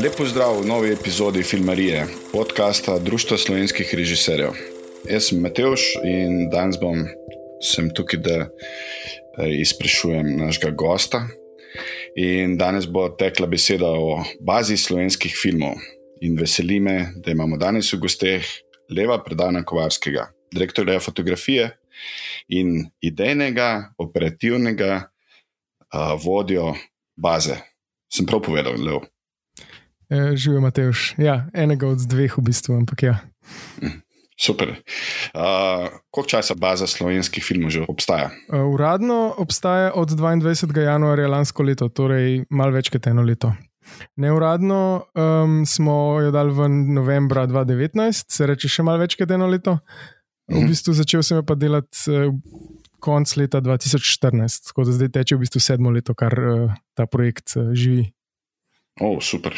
[0.00, 4.54] Lepo zdrav v novi epizodi Filmarije, podcasta Društva slovenskih režiserjev.
[5.04, 7.02] Jaz sem Mateoš in danes bom
[7.92, 8.48] tukaj, da eh,
[9.60, 11.20] izprašujem našega gosta.
[12.16, 15.76] In danes bo tekla beseda o bazi slovenskih filmov.
[16.24, 18.48] In veseli me, da imamo danes v gosteh
[18.88, 21.76] Leva Predana Kovarskega, direktorja fotografije
[22.48, 26.72] in idejnega, operativnega uh, vodjo
[27.16, 27.60] baze.
[28.08, 29.09] Sem prav povedal, Lev.
[30.10, 31.14] E, Živijo, Mateoš.
[31.18, 33.14] Ja, enega od dveh, v bistvu, ampak ja.
[34.40, 34.68] Super.
[35.34, 38.30] Uh, koliko časa baza slovenskih filmov že obstaja?
[38.48, 40.80] Uh, uradno obstaja od 22.
[40.80, 43.52] januarja lansko leto, torej malo več kot eno leto.
[44.16, 49.46] Neuradno um, smo jo dali v novembra 2019, se reče še malo več kot eno
[49.46, 49.78] leto.
[50.50, 50.72] V mhm.
[50.72, 52.32] bistvu začel sem pa delati uh,
[52.98, 57.54] konc leta 2014, tako da zdaj teče v bistvu sedmo leto, kar uh, ta projekt
[57.60, 58.08] uh, živi.
[58.98, 59.54] Oh, super.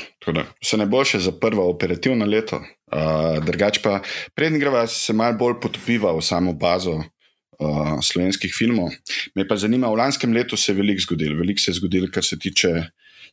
[0.62, 2.60] Se ne bo še za prvo operativno leto.
[2.92, 3.98] Uh, drugač pa,
[4.36, 8.92] prednji greva se malo bolj potopiva v samo bazo uh, slovenskih filmov.
[9.34, 11.40] Me pa zanima, v lanskem letu se je veliko zgodilo.
[11.40, 12.74] Veliko se je zgodilo, kar se tiče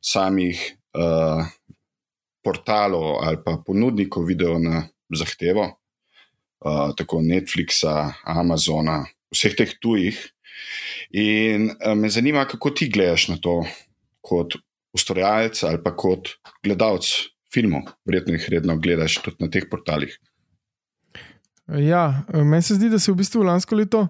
[0.01, 0.61] samih
[0.97, 1.43] uh,
[2.41, 5.67] portalov ali pa ponudnikov video na zahtevo,
[6.63, 10.17] uh, tako Netflixa, Amazona, vseh teh tujih.
[11.19, 13.61] In uh, me zanima, kako ti gledaš na to
[14.25, 14.57] kot
[14.95, 16.33] ustvarjalec ali pa kot
[16.65, 17.09] gledalec
[17.53, 20.13] filmov, verjetno jih redno gledaš tudi na teh portalih.
[21.69, 24.07] Ja, meni se zdi, da se v bistvu lansko leto.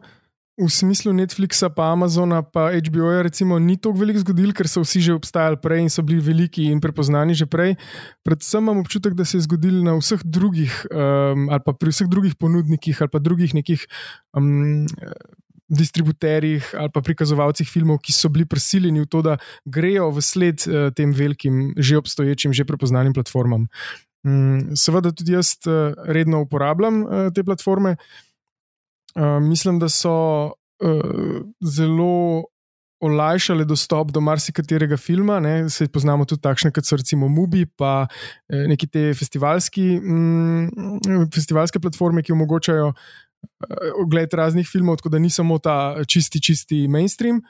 [0.59, 3.23] V smislu Netflixa, pa Amazona, pa HBO-ja,
[3.63, 6.83] ni tako veliko zgodil, ker so vsi že obstajali prej in so bili veliki in
[6.83, 7.79] prepoznani že prej.
[8.27, 12.11] Predvsem imam občutek, da se je zgodil na vseh drugih, um, ali pa pri vseh
[12.11, 13.87] drugih ponudnikih, ali pa drugih nekih
[14.35, 14.83] um,
[15.69, 20.65] distributerjih ali pa prikazovalcih filmov, ki so bili prisiljeni v to, da grejo v sled
[20.67, 23.67] uh, tem velikim, že obstoječim, že prepoznanim platformam.
[24.25, 27.95] Um, seveda tudi jaz uh, redno uporabljam uh, te platforme.
[29.15, 30.15] Uh, mislim, da so
[30.83, 32.43] uh, zelo
[32.99, 35.39] olajšale dostop do marsikaterega filma.
[35.39, 35.69] Ne?
[35.69, 38.09] Se poznamo tudi takšne, kot so recimo Mubi, pa
[38.49, 42.91] neki te festivalski, mm, festivalske platforme, ki omogočajo
[44.03, 47.41] ogled raznih filmov, tako da ni samo ta čisti, čisti mainstream.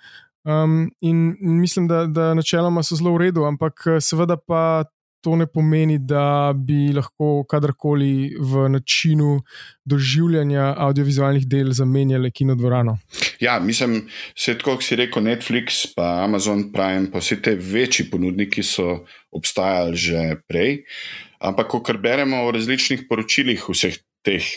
[0.44, 4.84] Um, in mislim, da, da načeloma so zelo v redu, ampak eh, seveda pa
[5.22, 9.42] to ne pomeni, da bi lahko kadarkoli v načinu
[9.86, 12.98] doživljanja audiovizualnih del zamenjali kinodvorano.
[13.40, 18.08] Ja, mislim, vse tako, kot si rekel, Netflix, pa Amazon Prime, pa vse te večji
[18.12, 19.02] ponudniki so
[19.32, 20.86] obstajali že prej.
[21.40, 24.48] Ampak, ko beremo o različnih poročilih vseh teh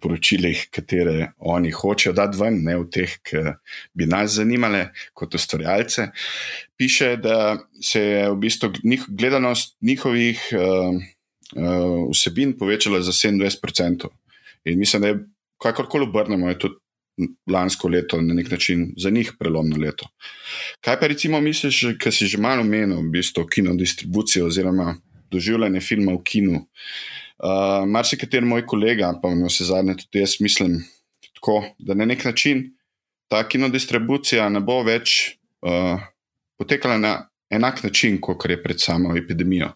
[0.00, 3.42] poročilih, katere oni hočejo dati ven, ne v teh, ki
[3.98, 6.08] bi nas zanimale kot ustvarjalce.
[6.78, 10.98] Piše, da se je v bistvu njih, gledanost njihovih uh,
[11.56, 14.08] uh, vsebin povečala za 27%.
[14.64, 15.24] In mislim, da je
[15.62, 16.78] kakorkoli obrnemo, je tudi
[17.50, 20.06] lansko leto na nek način za njih prelomno leto.
[20.80, 24.94] Kaj pa recimo misliš, ker si že malo omenil, v bistvu kino distribucijo oziroma
[25.30, 26.60] doživljanje filma v kinu?
[26.62, 27.27] Uh,
[27.86, 30.80] Mar si kater moj kolega, pa na vse zadnje tudi jaz mislim,
[31.38, 32.64] tako, da na nek način
[33.28, 36.00] ta kinodistribucija ne bo več uh,
[36.58, 37.12] potekala na
[37.50, 39.70] enak način, kot je pred samo epidemijo.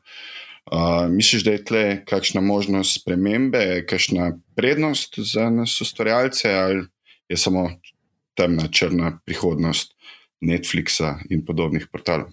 [0.73, 6.85] Uh, misliš, da je tle kakšna možnost spremembe, kakšna prednost za nas, ustvarjalce, ali
[7.29, 7.69] je samo
[8.39, 9.95] temna, črna prihodnost
[10.41, 12.33] Netflixa in podobnih portalov?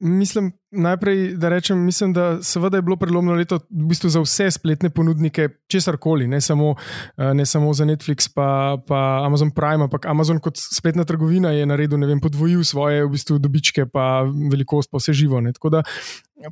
[0.00, 4.50] Mislim, najprej, da rečem, mislim, da seveda je bilo prelomno leto v bistvu za vse
[4.50, 10.06] spletne ponudnike, česar koli, ne, eh, ne samo za Netflix, pa, pa Amazon Prime, ampak
[10.06, 14.90] Amazon kot spletna trgovina je naredil, ne vem, podvojil svoje v bistvu dobičke, pa velikost,
[14.90, 15.40] pa vse živo.
[15.40, 15.52] Ne.
[15.52, 15.82] Tako da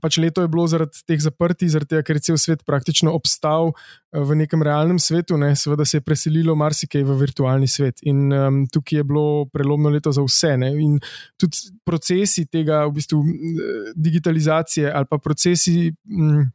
[0.02, 3.72] pač leto je bilo zaradi teh zaprtij, zaradi tega, ker je cel svet praktično obstal
[3.72, 8.04] eh, v nekem realnem svetu, ne, seveda se je preselilo marsikaj v virtualni svet.
[8.08, 10.56] In um, tukaj je bilo prelomno leto za vse.
[10.60, 10.98] Ne, in
[11.40, 15.88] tudi procesi tega, v bistvu eh, digitalizacije ali pa procesi.
[16.12, 16.48] Um,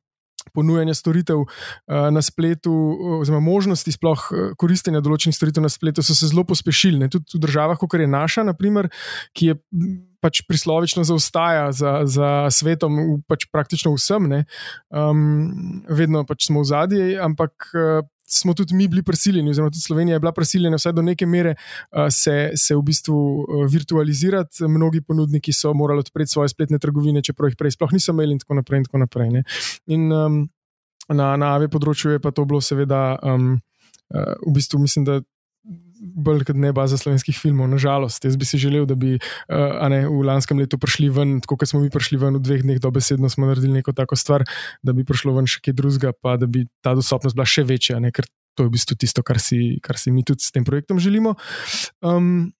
[0.53, 1.49] ponujanja storitev uh,
[2.13, 2.73] na spletu,
[3.19, 6.99] oziroma možnosti sploh uh, koristenja določenih storitev na spletu, so se zelo pospešili.
[7.01, 7.11] Ne?
[7.13, 8.89] Tudi v državah, kot je naša, naprimer,
[9.37, 9.59] ki je
[10.23, 14.29] pač prislovično zaostaja za, za svetom, pač praktično vsem,
[14.87, 17.71] um, vedno pač smo v zadnji, ampak.
[18.33, 21.55] Smo tudi mi bili prisiljeni, oziroma tudi Slovenija je bila prisiljena, vsaj do neke mere,
[21.55, 24.65] uh, se, se v bistvu uh, virtualizirati.
[24.67, 28.41] Mnogi ponudniki so morali odpreti svoje spletne trgovine, čeprav jih prej sploh niso imeli, in
[28.41, 28.83] tako naprej.
[28.83, 29.43] In tako naprej
[29.85, 30.49] in, um,
[31.09, 33.57] na na AVE področju je pa to bilo, seveda, um,
[34.13, 35.19] uh, v bistvu mislim, da
[36.03, 38.25] bolj kot ne baza slovenskih filmov, nažalost.
[38.25, 41.71] Jaz bi si želel, da bi uh, ne, v lanskem letu prišli ven, tako kot
[41.71, 44.45] smo mi prišli ven v dveh dneh, dobesedno smo naredili neko tako stvar,
[44.83, 48.01] da bi prišlo ven še kaj drugega, pa da bi ta dostopnost bila še večja,
[48.03, 50.65] ne, ker to je v bistvu tisto, kar si, kar si mi tudi s tem
[50.67, 51.33] projektom želimo.
[52.05, 52.53] Um,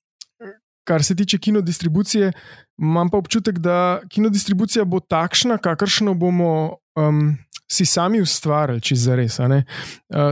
[0.83, 2.31] kar se tiče kinodistribucije,
[2.77, 6.77] imam pa občutek, da kinodistribucija bo takšna, kakršno bomo.
[6.95, 7.35] Um,
[7.73, 9.39] Si sami ustvarjali, če za res.
[9.39, 9.63] Uh,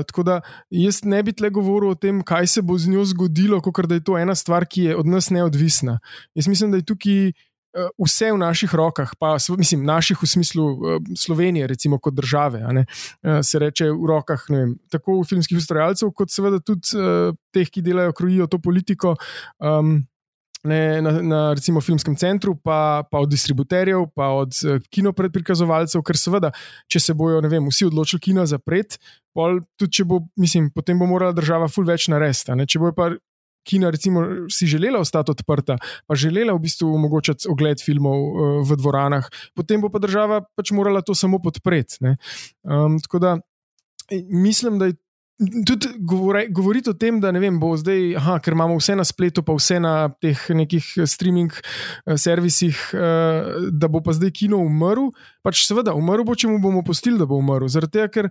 [0.06, 0.36] tako da
[0.70, 3.98] jaz ne bi tle govoril o tem, kaj se bo z njo zgodilo, kot da
[3.98, 5.96] je to ena stvar, ki je od nas neodvisna.
[6.38, 10.66] Jaz mislim, da je tukaj uh, vse v naših rokah, pa mislim, naših v smislu
[10.66, 12.62] uh, Slovenije, recimo kot države.
[12.62, 17.82] Uh, se reče v rokah vem, tako filmskih ustvarjalcev, kot seveda tudi uh, teh, ki
[17.82, 19.16] delajo, krojijo to politiko.
[19.60, 20.02] Um,
[20.64, 26.20] ne, na, na recimo filmskem centru, pa, pa od distributerjev, pa od uh, kinopredprikazovalcev, ker
[26.20, 26.52] seveda,
[26.92, 29.02] če se bojo vem, vsi odločili kino zapreti,
[29.36, 30.22] bo,
[30.76, 32.54] potem bo morala država ful več narediti.
[32.68, 33.12] Če bo pa
[33.68, 35.78] kina, recimo, si želela ostati odprta,
[36.08, 40.74] pa želela v bistvu omogočati ogled filmov uh, v dvoranah, potem bo pa država pač
[40.76, 42.02] morala to samo podpreti.
[42.66, 43.38] Um, tako da.
[44.28, 44.98] Mislim, da je
[45.42, 49.42] Tudi govori, govoriti o tem, da vem, bo zdaj, aha, ker imamo vse na spletu,
[49.42, 54.62] pa vse na teh nekih eh, streaming eh, servisih, eh, da bo pa zdaj kino
[54.62, 55.10] umrl.
[55.42, 57.66] Pač seveda, umrl bo, če mu bomo postili, da bo umrl.
[57.74, 58.30] Zaradi tega, ker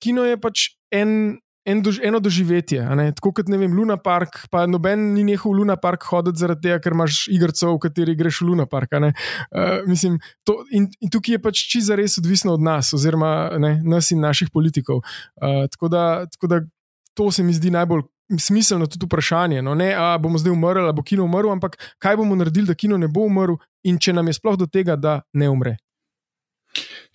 [0.00, 1.36] kino je pač en
[1.66, 2.84] en dož, eno doživetje.
[3.18, 6.78] Tako kot ne vem, Luna Park, pa noben ni nehal Luna Park hoditi zaradi tega,
[6.82, 8.94] ker imaš igrico, v kateri greš v Luna Park.
[8.96, 9.10] Uh,
[9.86, 14.12] mislim, to, in, in tukaj je pač čisto res odvisno od nas, oziroma ne, nas
[14.14, 15.02] in naših politikov.
[15.02, 16.60] Uh, tako, da, tako da
[17.16, 18.06] to se mi zdi najbolj.
[18.42, 21.76] Smiselno je tudi vprašanje, no, ne, ali bomo zdaj umrli, ali bo kino umrl, ampak
[22.02, 23.54] kaj bomo naredili, da kino ne bo umrl,
[23.86, 25.76] in če nam je sploh do tega, da ne umre.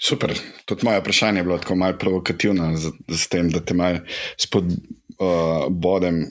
[0.03, 0.33] Super.
[0.65, 4.00] Tudi moje vprašanje je bilo tako malce provokativno, z, z tem, da te malo
[4.38, 6.30] spodbodem uh,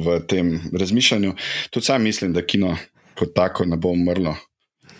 [0.06, 1.34] v tem razmišljanju.
[1.70, 2.76] Tudi sam mislim, da kino
[3.14, 4.36] kot tako ne bo umrlo,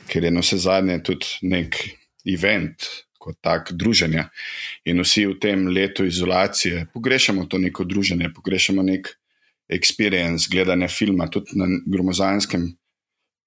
[0.09, 1.77] ker je na vse zadnje tudi nek
[2.27, 2.85] event.
[3.19, 4.29] Kot tak druženje.
[4.87, 9.09] In vsi v tem letu izolacije pogrešamo to neko druženje, pogrešamo nek
[9.69, 12.69] experience gledanja filma, tudi na gromozanskem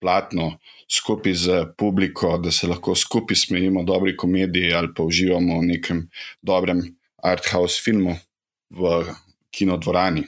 [0.02, 0.58] platno,
[0.92, 6.02] skupaj z publiko, da se lahko skupaj smejimo dobri komediji ali pa uživamo v nekem
[6.42, 6.82] dobrem
[7.24, 8.18] art house filmu
[8.70, 9.04] v
[9.52, 10.26] kinodvorani.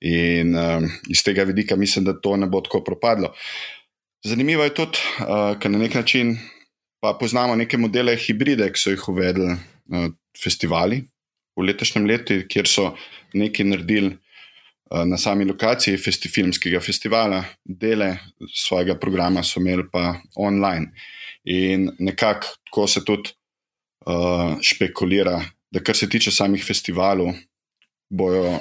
[0.00, 3.32] In um, iz tega vidika mislim, da to ne bo tako propadlo.
[4.24, 6.36] Zanimivo je tudi, uh, ker na nek način
[7.20, 11.02] poznamo neke modele hibride, ki so jih uvedli uh, festivali
[11.56, 12.92] v letošnjem letu, kjer so
[13.34, 14.14] neki naredili
[15.06, 18.16] na sami lokaciji festi filmskega festivala, dele
[18.54, 20.92] svojega programa so imeli pa online.
[21.44, 23.32] In nekako tako se tudi
[24.06, 25.40] uh, špekulira,
[25.70, 27.32] da kar se tiče samih festivalov,
[28.10, 28.58] bojo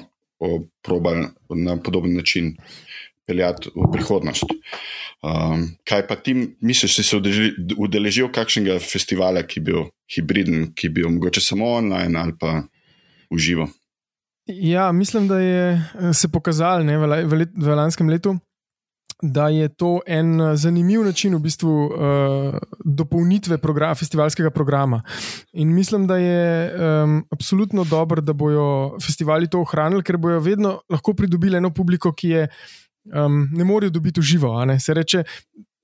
[0.82, 2.56] probali na podoben način
[3.28, 4.44] peljati v prihodnost.
[5.22, 7.20] Um, kaj pa ti misliš, si se
[7.78, 9.84] udeležil kakšnega festivala, ki bi bil
[10.16, 12.64] hibriden, ki bi bil mogoče samo online ali pa
[13.30, 13.70] uživo?
[14.46, 18.38] Ja, mislim, da je eh, se pokazalo ne, v, let, v lanskem letu,
[19.22, 25.04] da je to en eh, zanimiv način v bistvu uh, dopolnitve program, festivalskega programa.
[25.54, 30.80] In mislim, da je um, absolutno dobro, da bodo festivali to ohranili, ker bodo vedno
[30.90, 32.48] lahko pridobili eno publiko, ki je.
[33.02, 34.52] Um, ne morejo dobiti v živo.
[34.80, 35.24] Se reče,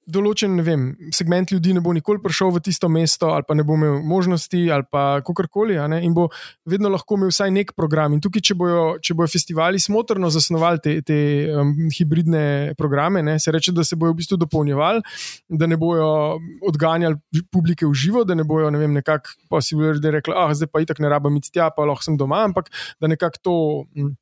[0.08, 3.76] določen vem, segment ljudi ne bo nikoli prišel v tisto mesto, ali pa ne bo
[3.76, 6.30] imel možnosti, ali pa kakorkoli, in bo
[6.70, 8.16] vedno lahko imel vsaj nek program.
[8.16, 11.18] In tukaj, če bojo, če bojo festivali smotrno zasnovali te, te
[11.52, 15.04] um, hibridne programe, ne, se reče, da se bojo v bistvu dopolnjevali,
[15.50, 16.38] da ne bojo
[16.72, 20.54] odganjali publike v živo, da ne bojo ne vem, nekako pa si bojo rekli, ah,
[20.56, 22.72] zdaj pa itak ne rabim iti tja, pa lahko sem doma, ampak
[23.02, 23.58] da nekako to.
[23.98, 24.16] Hm,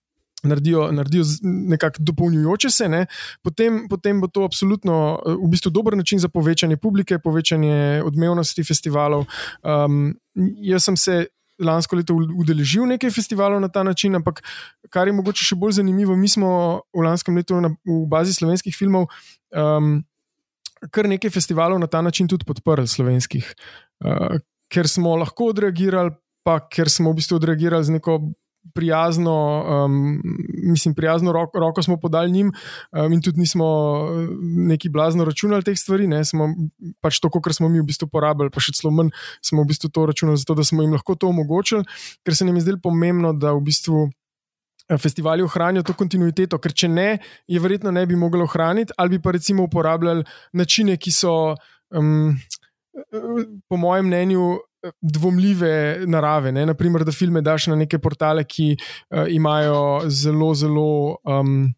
[0.45, 3.05] naredijo, naredijo nekako dopolnjujoče se, ne,
[3.43, 8.63] potem, potem bo to absolutno eh, v bistvu dober način za povečanje publike, povečanje odmevnosti
[8.63, 9.25] festivalov.
[9.63, 10.13] Um,
[10.61, 11.25] jaz sem se.
[11.55, 14.41] Lansko leto udeležil nekaj festivalov na ta način, ampak
[14.91, 16.49] kar je mogoče še bolj zanimivo, mi smo
[16.91, 19.07] v lanskem letu na, v bazi slovenskih filmov
[19.55, 20.01] um,
[20.91, 23.47] kar nekaj festivalov na ta način tudi podprli, slovenskih,
[24.05, 24.37] uh,
[24.71, 26.13] ker smo lahko odreagirali,
[26.45, 28.19] pa ker smo v bistvu odreagirali z neko
[28.73, 29.35] prijazno,
[29.85, 30.21] um,
[30.63, 32.51] mislim, prijazno roko, roko smo podali njim,
[32.91, 36.07] um, in tudi nismo uh, neki blazno računali teh stvari.
[36.07, 36.49] Ne, smo
[37.01, 39.89] pač to, kar smo mi v bistvu porabili, pa še celo manj smo v bistvu
[39.89, 41.85] to računali, zato da smo jim lahko to omogočili,
[42.25, 44.05] ker se nam je zdelo pomembno, da v bistvu.
[44.05, 44.13] Uh,
[45.01, 47.07] festivali ohranijo to kontinuiteto, ker če ne,
[47.49, 51.55] je verjetno ne bi mogli ohraniti, ali bi pa recimo uporabljali načine, ki so,
[51.89, 52.35] um,
[53.69, 54.43] po mojem mnenju,
[55.01, 56.51] dvomljive narave.
[56.51, 56.65] Ne?
[56.65, 61.17] Naprimer, da filme daš na neke portale, ki uh, imajo zelo, zelo.
[61.23, 61.73] Um,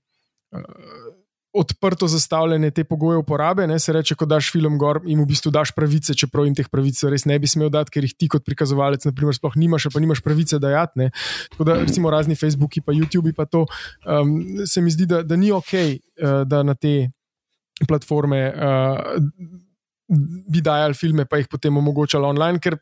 [1.57, 5.49] Odprto zastavljene te pogoje uporabe, ne se reče, ko daš film gor in v bistvu
[5.51, 8.45] daš pravice, čeprav jim teh pravic res ne bi smel dati, ker jih ti kot
[8.45, 11.07] prikazovalec, naprimer, sploh nimaš, pa nimaš pravice dajati.
[11.55, 13.63] Tako da, recimo, razni Facebooki, pa YouTube, pa to,
[14.05, 14.35] um,
[14.69, 17.09] se mi zdi, da, da ni ok, uh, da na te
[17.87, 18.43] platforme.
[18.53, 19.65] Uh,
[20.07, 22.77] bi dajali filme, pa jih potem omogočali online, ker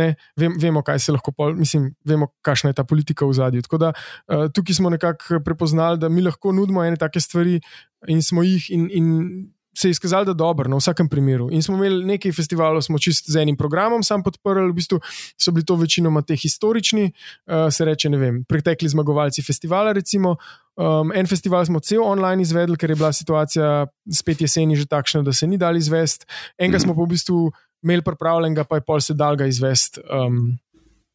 [0.00, 3.64] ne, vem, vemo, kaj se lahko, pol, mislim, vemo, kakšna je ta politika v zadju.
[3.66, 7.60] Tako da uh, tukaj smo nekako prepoznali, da mi lahko nudimo ene take stvari
[8.08, 8.70] in smo jih.
[8.72, 9.08] In, in
[9.76, 11.48] Se je izkazalo, da je dobro, na vsakem primeru.
[11.54, 14.98] In smo imeli nekaj festivalov, smo čist z enim programom sam podprli, v bistvu
[15.38, 19.92] so bili to večinoma te historični, uh, se reče, ne vem, pretekli zmagovalci festivala.
[19.92, 20.36] Recimo.
[20.80, 23.86] Um, en festival smo cel online izvedli, ker je bila situacija
[24.16, 26.26] spet jeseni že takšna, da se ni dal izvesti.
[26.58, 26.82] Enega -hmm.
[26.82, 30.00] smo pa v bistvu imeli pripravljenega, pa je pol se dal ga izvesti.
[30.10, 30.58] Um,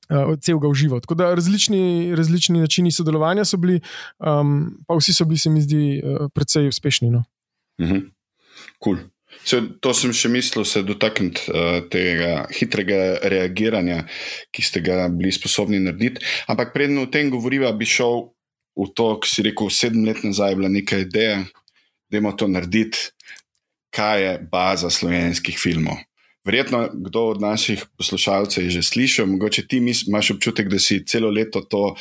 [0.10, 1.00] Uh, celega uživa.
[1.00, 3.80] Tako da različni, različni načini sodelovanja so bili,
[4.20, 7.10] um, pa vsi so bili, se mi zdi, uh, precej uspešni.
[7.10, 7.24] No.
[7.82, 8.06] Uh
[8.84, 9.02] cool.
[9.44, 14.06] Se, to sem še mislil, se dotakniti uh, tega hitrega reagiranja,
[14.54, 16.24] ki ste ga bili sposobni narediti.
[16.52, 18.30] Ampak predno o tem govoriva, bi šel
[18.76, 21.44] v to, ki si rekel, sedem let nazaj je bila neka ideja,
[22.10, 23.12] da imamo to narediti,
[23.96, 26.00] kaj je baza slovenskih filmov.
[26.46, 31.32] Verjetno kdo od naših poslušalcev je že slišal, mogoče ti imaš občutek, da si celo
[31.34, 31.96] leto to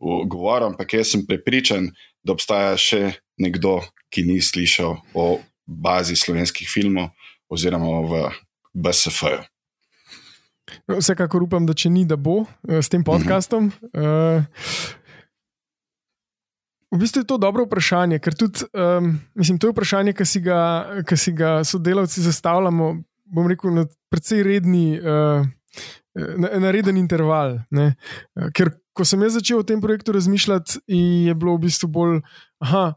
[0.00, 1.92] govoril, ampak jaz sem prepričan,
[2.24, 7.10] da obstaja še nekdo, ki ni slišal o bazi slovenskih filmov
[7.48, 8.22] oziroma v
[8.74, 9.42] BSF-ju.
[10.88, 13.72] Vsekakor upam, da če ni, da bo eh, s tem podkastom.
[13.92, 14.38] Uh -huh.
[14.38, 15.02] uh,
[16.94, 20.40] V bistvu je to dobro vprašanje, ker tudi, um, mislim, to je vprašanje, ki si
[20.40, 20.58] ga,
[21.02, 25.42] ki si ga sodelavci zastavljamo, bom rekel, na precej redni, uh,
[26.14, 27.58] na, na reden interval.
[27.74, 27.96] Ne?
[28.54, 32.20] Ker ko sem jaz začel o tem projektu razmišljati, je bilo v bistvu bolj,
[32.62, 32.94] aha,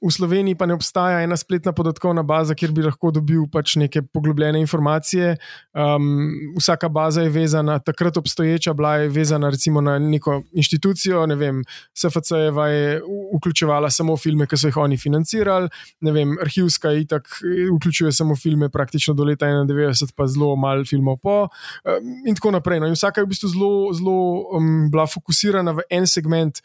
[0.00, 4.02] v Sloveniji pa ne obstaja ena spletna podatkovna baza, kjer bi lahko dobil pač neke
[4.02, 5.34] poglobljene informacije.
[5.76, 11.26] Um, vsaka baza je vezana, takrat obstoječa, bila je vezana recimo na neko inštitucijo.
[11.26, 13.02] Ne vem, SFC-jeva je
[13.36, 15.68] vključevala samo filme, ki so jih oni financirali,
[16.00, 17.28] ne vem, arhivska itak,
[17.76, 21.42] vključuje samo filme praktično do leta 91, pa zelo malo filmov po.
[21.84, 22.80] Um, in tako naprej.
[22.80, 22.88] No.
[22.88, 24.16] In vsaka je v bistvu zelo, zelo
[24.56, 26.60] um, bila fokusirana v en segment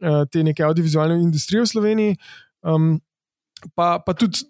[0.00, 2.18] uh, te neke audiovizualne industrije v Sloveniji.
[2.66, 2.96] Um,
[3.78, 4.42] pa, pa tudi,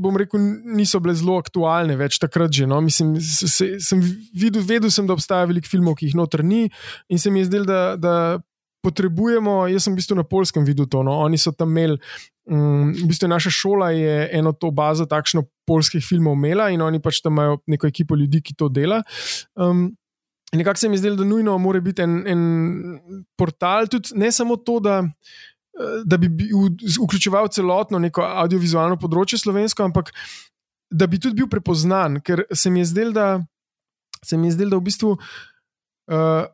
[0.00, 0.40] bom rekel,
[0.76, 2.52] niso bile zelo aktualne več takrat.
[2.54, 2.80] Že, no?
[2.84, 4.02] Mislim, se, sem
[4.36, 6.66] videl, vedel sem, da obstaja veliko filmov, ki jih noter ni,
[7.08, 8.14] in se mi je zdelo, da, da
[8.84, 9.64] potrebujemo.
[9.70, 11.04] Jaz sem v bistvu na polskem videl to.
[11.06, 11.20] No?
[11.24, 12.00] Oni so tam imeli.
[12.50, 16.98] Um, v bistvu naša šola je eno to bazo takšno polskih filmov imela in oni
[16.98, 19.02] pač tam imajo neko ekipo ljudi, ki to dela.
[19.54, 19.90] Um,
[20.50, 22.40] Nekako se mi je zdelo, da nujno mora biti en, en
[23.38, 24.96] portal, tudi ne samo to, da
[26.04, 26.28] da bi
[27.00, 30.12] vključeval celotno neko audiovizualno področje slovensko, ampak
[30.90, 33.26] da bi tudi bil prepoznan, ker se mi je zdelo, da,
[34.26, 35.18] zdel, da v bistvu.
[36.10, 36.48] Uh,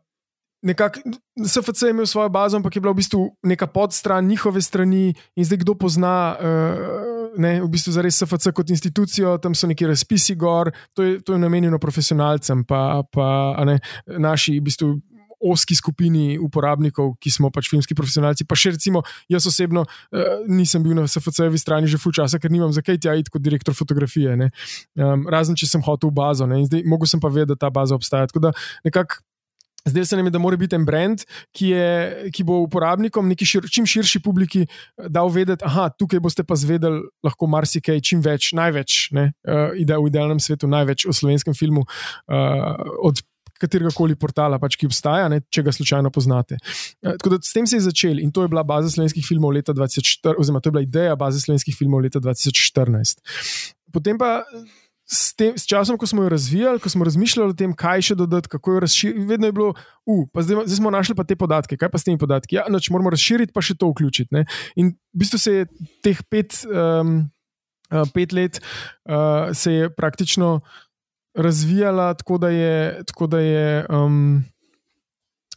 [0.66, 1.12] Nekako
[1.46, 5.44] SFC je imel svojo bazo, ampak je bila v bistvu neka podstran njihove strani, in
[5.46, 9.87] zdaj kdo pozna, uh, ne, v bistvu za res SFC kot institucijo, tam so neki
[9.87, 13.28] razpisi gor, to je, to je namenjeno profesionalcem, pa, pa
[13.68, 13.78] ne,
[14.18, 14.90] naši, v bistvu
[15.40, 18.47] oski skupini uporabnikov, ki smo pač filmski profesionalci.
[18.49, 19.02] Pa še recimo,
[19.33, 23.12] jaz osebno uh, nisem bil na SFC-jevi strani že full časa, ker nimam zakaj ti
[23.12, 24.37] iti kot direktor fotografije.
[24.97, 26.62] Um, razen če sem hotel v bazo ne?
[26.62, 28.28] in zdaj mogel sem pa vedeti, da ta baza obstaja.
[28.31, 29.23] Tako da nekako.
[29.87, 31.21] Zdaj se nam je, da mora biti en brand,
[31.55, 34.64] ki, je, ki bo uporabnikom, neki šir, čim širši publiki,
[34.99, 39.95] dal vedeti, da tukaj boste pa zvedeli lahko marsikaj, čim več, največ, ne, uh, ide
[39.95, 43.23] v idealnem svetu, največ o slovenskem filmu, uh, od
[43.60, 46.58] katerega koli portala, pač, ki obstaja, ne, če ga slučajno poznate.
[47.02, 49.75] Eh, da, s tem se je začel in to je bila baza slovenskih filmov leta
[49.76, 53.22] 2014, oziroma to je bila ideja baze slovenskih filmov leta 2014.
[53.92, 54.42] Potem pa.
[55.06, 58.14] S, tem, s časom, ko smo jo razvijali, ko smo razmišljali o tem, kaj še
[58.18, 59.68] dodati, kako jo razširiti, vedno je bilo,
[60.02, 62.58] uh, pa zdaj, zdaj smo našli pa te podatke, kaj pa s temi podatki.
[62.58, 64.34] Ja, noč moramo razširiti, pa še to vključiti.
[64.34, 64.42] Ne?
[64.75, 65.68] In v bistvu se je
[66.02, 67.20] teh pet, um,
[68.18, 70.56] pet let uh, se je praktično
[71.37, 74.45] razvijala tako, da je, tako da je um,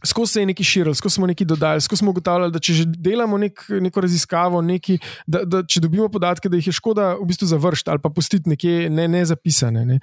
[0.06, 2.86] skozi se je nekaj širilo, skozi smo nekaj dodali, skozi smo ugotavljali, da če že
[2.88, 7.28] delamo nek, neko raziskavo, neki, da, da če dobimo podatke, da jih je škoda v
[7.30, 9.86] bistvu završiti ali pa pustiti nekje ne, ne zapisane.
[9.86, 10.00] Ne.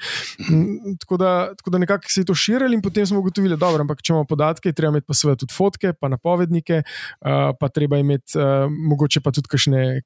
[0.51, 3.71] Mm, tako da, tako da nekako se je to širilo in potem smo ugotovili, da
[4.03, 8.39] če imamo podatke, treba imeti pa seveda tudi fotke, pa napovednike, uh, pa treba imeti
[8.39, 9.49] uh, mogoče pa tudi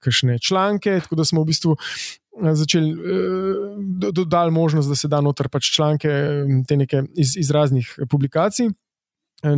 [0.00, 1.00] kakšne članke.
[1.02, 1.76] Tako da smo v bistvu.
[2.40, 2.94] Začeli
[4.14, 6.08] dodati možnost, da se da noter pač članke
[6.68, 8.70] te neke iz, iz raznih publikacij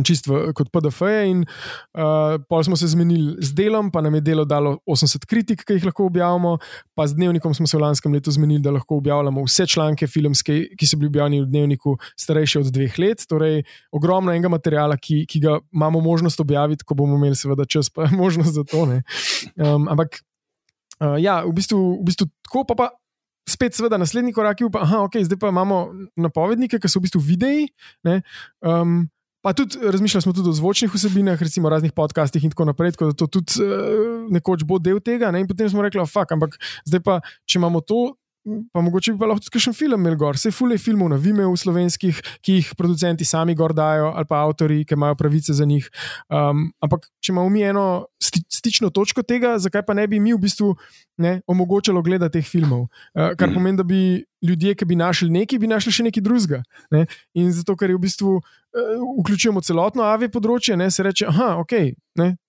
[0.03, 1.29] čisto kot PDF-je.
[1.31, 5.65] In uh, pol smo se zmenili z delom, pa nam je delo dalo 80 kritik,
[5.67, 6.57] ki jih lahko objavimo,
[6.95, 10.59] pa z dnevnikom smo se v lanskem letu zmenili, da lahko objavljamo vse članke filmske,
[10.79, 13.25] ki so bili objavljeni v dnevniku starejši od dveh let.
[13.29, 17.91] Torej, ogromno enega materiala, ki, ki ga imamo možnost objaviti, ko bomo imeli, seveda, čas,
[17.93, 18.83] pa možnost za to.
[18.83, 20.19] Um, ampak
[20.99, 22.75] uh, ja, v bistvu, v bistvu tako pa.
[22.75, 22.91] pa
[23.43, 27.19] Spet, seveda, naslednji korak je, da okay, zdaj pa imamo napovednike, ki so v bistvu
[27.19, 27.65] videi.
[28.63, 29.09] Um,
[29.43, 33.11] Pa tudi razmišljali smo tudi o zvočnih vsebinah, recimo raznih podcastih in tako naprej, tako
[33.11, 35.31] da to tudi uh, nekoč bo del tega.
[35.35, 35.43] Ne?
[35.43, 36.55] In potem smo rekli, fuck, ampak
[36.87, 38.13] zdaj pa, če imamo to,
[38.73, 40.37] pa mogoče bi pa lahko tudi še en film imel gor.
[40.39, 44.81] Vse fulje filmov na Vimeu, slovenskih, ki jih producenti sami gor dajo, ali pa avtori,
[44.87, 45.87] ki imajo pravice za njih.
[46.27, 47.85] Um, ampak če imamo mi eno
[48.23, 50.73] sti, stično točko tega, zakaj pa ne bi mi v bistvu
[51.23, 52.87] ne, omogočalo gledati teh filmov?
[53.15, 53.55] Uh, kar mm.
[53.55, 54.01] pomeni, da bi
[54.43, 56.63] ljudje, ki bi našli nekaj, bi našli še nekaj drugega.
[56.91, 57.05] Ne?
[57.33, 58.35] In zato, ker je v bistvu.
[58.37, 58.63] Uh,
[59.19, 61.91] vključujemo celotno AVE področje, ne, se reče, da okay,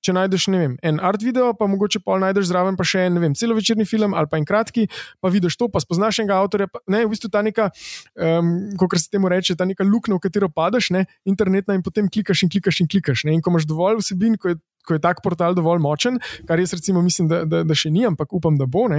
[0.04, 3.34] če najdeš vem, en art video, pa mogoče pa najdeš zraven pa še en vem,
[3.36, 4.86] celovečerni film ali pa en kratki,
[5.20, 6.70] pa vidiš to, pa spoznaš enega avtorja.
[6.72, 7.70] Pa, ne, v bistvu ta neka,
[8.16, 12.08] um, kot se temu reče, ta neka luknja, v katero padeš, ne, internetna in potem
[12.08, 13.26] klikaš in klikaš in klikaš.
[13.28, 14.60] Ne, in ko imaš dovolj vsebin, ko je.
[14.84, 18.02] Ko je tak portal dovolj močen, kar jaz recimo mislim, da, da, da še ni,
[18.04, 18.98] ampak upam, da bo, ne,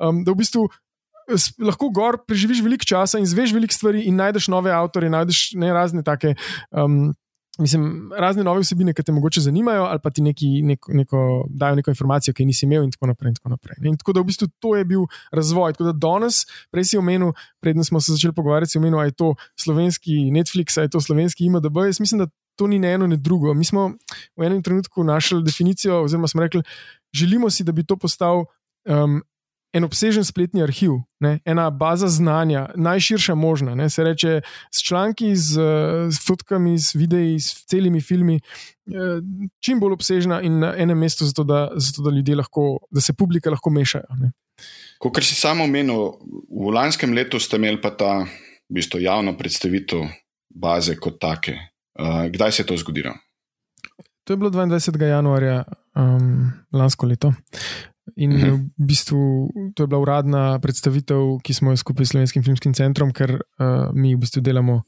[0.00, 0.62] um, da v bistvu
[1.58, 5.72] lahko gor preživiš veliko časa in zveš veliko stvari, in najdeš nove avtorje, najdeš ne
[5.72, 6.34] razne take.
[6.70, 7.14] Um,
[7.58, 11.78] Mislim, razne nove vsebine, ki te mogoče zanimajo, ali pa ti neki, neko, neko, dajo
[11.78, 13.30] neko informacijo, ki nisi imel, in tako naprej.
[13.32, 13.78] In tako, naprej.
[13.88, 15.72] In tako da v bistvu to je bil razvoj.
[15.72, 17.32] Tako da danes, prej si omenil,
[17.64, 21.00] predtem smo se začeli pogovarjati, si omenil, ali je to slovenski Netflix, ali je to
[21.00, 21.80] slovenski IMDB.
[21.86, 23.54] Jaz mislim, da to ni ne eno, ne drugo.
[23.54, 23.88] Mi smo
[24.36, 26.62] v enem trenutku našli definicijo, oziroma smo rekli,
[27.12, 28.44] želimo si, da bi to postal
[28.84, 29.22] um,
[29.74, 33.74] en obsežen spletni arhiv, ne, ena baza znanja, najširša možna.
[33.74, 34.40] Ne, se reče
[34.72, 35.60] s članki, z,
[36.10, 39.20] z fotkami, z videi, s celimi filmi, eh,
[39.60, 43.12] čim bolj obsežna in na enem mestu, zato da, zato da ljudje lahko, da se
[43.12, 44.30] publike lahko mešajo.
[44.98, 46.16] Kot si samo omenil,
[46.48, 50.06] v lanskem letu ste imeli pa ta v bistvu, javno predstavitev
[50.50, 51.58] baze kot take.
[51.96, 53.12] Uh, kdaj se je to zgodilo?
[54.24, 55.04] To je bilo 22.
[55.04, 57.32] januarja um, lansko leto.
[58.14, 58.46] In uh mhm.
[58.46, 58.56] -huh.
[58.78, 63.12] v bistvu to je bila uradna predstavitev, ki smo jo skupaj s Slovenskim filmskim centrom,
[63.12, 64.82] ker uh, mi v bistvu delamo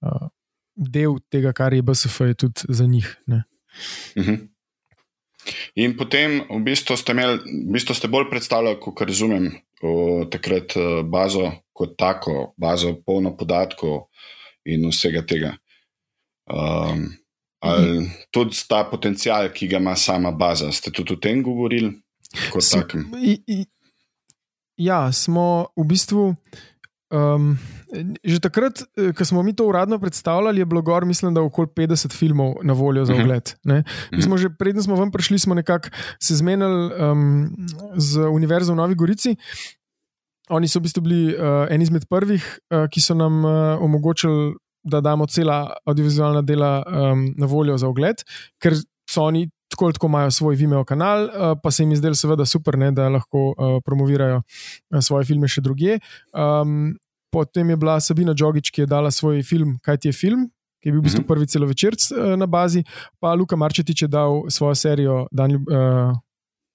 [0.00, 0.28] uh,
[0.74, 3.16] del tega, kar je BSF, je tudi za njih.
[3.28, 3.34] Uh
[4.16, 4.30] mhm.
[4.30, 4.48] -huh.
[5.74, 9.52] In potem v bistvu ste, imeli, v bistvu ste bolj predstavljali, kot razumem,
[10.30, 14.10] takrat bazo kot tako, bazo polno podatkov
[14.64, 15.56] in vsega tega.
[16.44, 17.16] Um,
[17.60, 18.10] ali -huh.
[18.30, 21.92] tudi ta potencial, ki ga ima sama baza, ste tudi o tem govorili?
[22.60, 22.78] Sm,
[24.80, 26.36] ja, smo v bistvu.
[27.10, 27.58] Um,
[28.22, 31.66] že takrat, eh, ko smo mi to uradno predstavljali, je bilo gor, mislim, da okoli
[31.66, 33.22] 50 filmov na voljo za mhm.
[33.22, 33.50] ogled.
[33.66, 33.82] -huh.
[34.12, 35.88] Mi smo že predtem smo vam prišli, smo nekako
[36.22, 37.50] se zmenili um,
[37.96, 39.36] z Univerzo v Novi Gorici.
[40.48, 44.54] Oni so v bistvu bili uh, eni izmed prvih, uh, ki so nam uh, omogočili,
[44.82, 48.22] da damo cela audiovizualna dela um, na voljo za ogled,
[48.62, 48.74] ker
[49.10, 52.46] so oni tako, tako imajo svoj Vimeo kanal, uh, pa se jim je zdelo, seveda,
[52.46, 55.98] super, ne, da lahko uh, promovirajo uh, svoje filme še druge.
[56.34, 56.96] Um,
[57.30, 60.48] potem je bila Sabina Džogič, ki je dala svoj film, kaj ti je film.
[60.80, 61.28] Ki je bil v bistvu mhm.
[61.28, 61.92] prvi celovečer
[62.40, 62.80] na bazi,
[63.20, 66.14] pa Luka Marčetič je dal svojo serijo Dan, ljub, uh,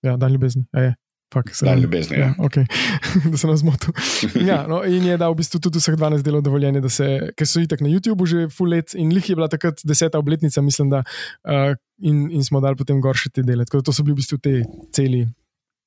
[0.06, 0.62] ja, Dan ljubezni.
[0.78, 0.92] E,
[1.36, 2.18] Fak, Dan ljubezni.
[2.18, 2.26] Ja.
[2.26, 2.64] Ja, okay.
[3.32, 3.92] da se nas motil.
[4.50, 7.50] Ja, no, in je dal v bistvu tudi vseh 12 delov dovoljenje, da se, ker
[7.50, 10.94] so itak na YouTubu že full let in lih je bila takrat deseta obletnica, mislim,
[10.94, 13.68] da uh, in, in smo dali potem gor še te dele.
[13.68, 14.62] Tako da to so bili v bistvu te
[14.96, 15.26] celi.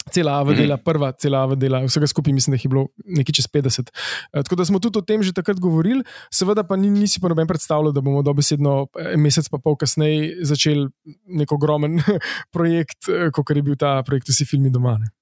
[0.08, 0.84] Cela AV dela, mhm.
[0.84, 2.84] prva cela AV dela, vsega skupaj mislim, da jih je bilo
[3.18, 3.90] nekaj čez 50.
[4.32, 6.00] Eh, tako da smo tudi o tem že takrat govorili,
[6.32, 10.48] seveda pa ni, nisi pa noben predstavljal, da bomo dobesedno eh, mesec pa pol kasneje
[10.48, 10.88] začeli
[11.28, 12.00] nek ogromen
[12.54, 14.96] projekt, kot je bil ta projekt Vsi filmi doma.
[14.96, 15.12] Ne.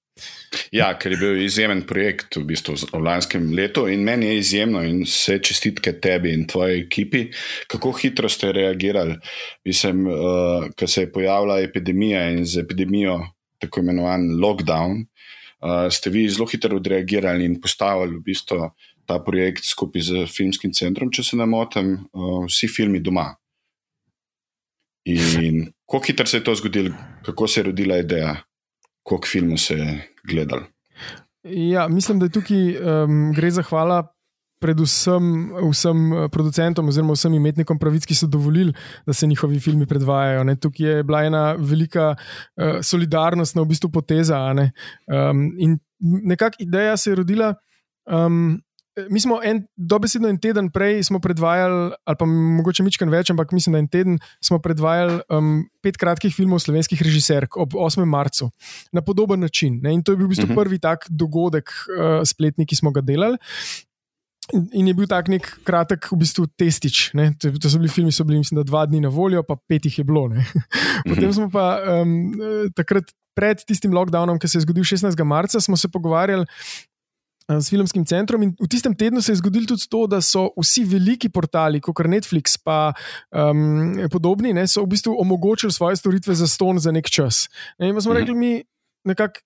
[0.73, 4.83] Ja, ker je bil izjemen projekt v, bistvu v lanskem letu in meni je izjemno
[4.87, 7.27] in vse čestitke tebi in tvoji ekipi,
[7.69, 9.19] kako hitro ste reagirali.
[9.69, 13.21] Mislim, uh, ko se je pojavila epidemija in z epidemijo
[13.61, 18.71] tako imenovan lockdown, uh, ste vi zelo hitro odreagirali in postavili v bistvu
[19.07, 23.31] ta projekt skupaj z filmskim centrom, če se ne motim, uh, vsi filmi doma.
[25.07, 26.91] In kako hitro se je to zgodilo,
[27.23, 28.35] kako se je rodila ideja,
[29.07, 29.95] koliko filmov se je
[30.27, 30.67] gledal.
[31.47, 34.03] Ja, mislim, da tukaj um, gre za hvala
[34.61, 38.73] predvsem vsem eh, producentom oziroma vsem imetnikom pravic, ki so dovolili,
[39.07, 40.45] da se njihovi filmi predvajajo.
[40.49, 40.57] Ne.
[40.57, 44.41] Tukaj je bila ena velika uh, solidarnostna v bistvu poteza.
[44.57, 44.71] Ne.
[45.07, 47.55] Um, in nekakšna ideja se je rodila.
[48.07, 48.63] Um,
[49.11, 53.77] Mi smo en, dobesedno en teden prej predvajali, ali pa mogoče nekaj več, ampak mislim,
[53.77, 58.05] da en teden smo predvajali um, pet kratkih filmov slovenskih režiserk ob 8.
[58.05, 58.51] marcu
[58.93, 59.81] na podoben način.
[59.83, 59.93] Ne?
[59.93, 60.59] In to je bil v bistvu uh mhm.
[60.59, 60.63] -huh.
[60.65, 63.37] prvi tak dogodek uh, spletni, ki smo ga delali.
[64.73, 67.11] In je bil tak nek kratek, v bistvu, testič.
[67.15, 67.35] Ne?
[67.39, 70.05] To so bili filmi, so bili, mislim, dva dni na voljo, pa pet jih je
[70.05, 70.29] bilo.
[70.29, 70.47] Ne?
[71.09, 72.33] Potem smo pa um,
[72.75, 73.05] takrat,
[73.37, 75.25] pred tistim lockdownom, ki se je zgodil 16.
[75.25, 76.47] marca, smo se pogovarjali.
[77.47, 80.83] S filmskim centrom, in v tistem tednu se je zgodilo tudi to, da so vsi
[80.91, 82.91] veliki portali, kot je Netflix, pa
[83.31, 87.47] um, podobni, ne, so v bistvu omogočili svoje storitve za ston za nek čas.
[87.79, 88.19] Ne, in smo mhm.
[88.19, 88.53] rekli, mi
[89.07, 89.41] nekako,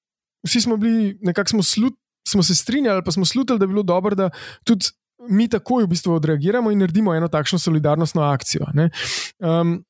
[0.49, 3.83] vsi smo bili, nekako smo slut, smo se strinjali, pa smo slutili, da bi bilo
[3.83, 4.31] dobro, da
[4.65, 4.89] tudi
[5.29, 8.65] mi takoj v bistvu odreagiramo in naredimo eno takšno solidarnostno akcijo.
[9.39, 9.85] Um,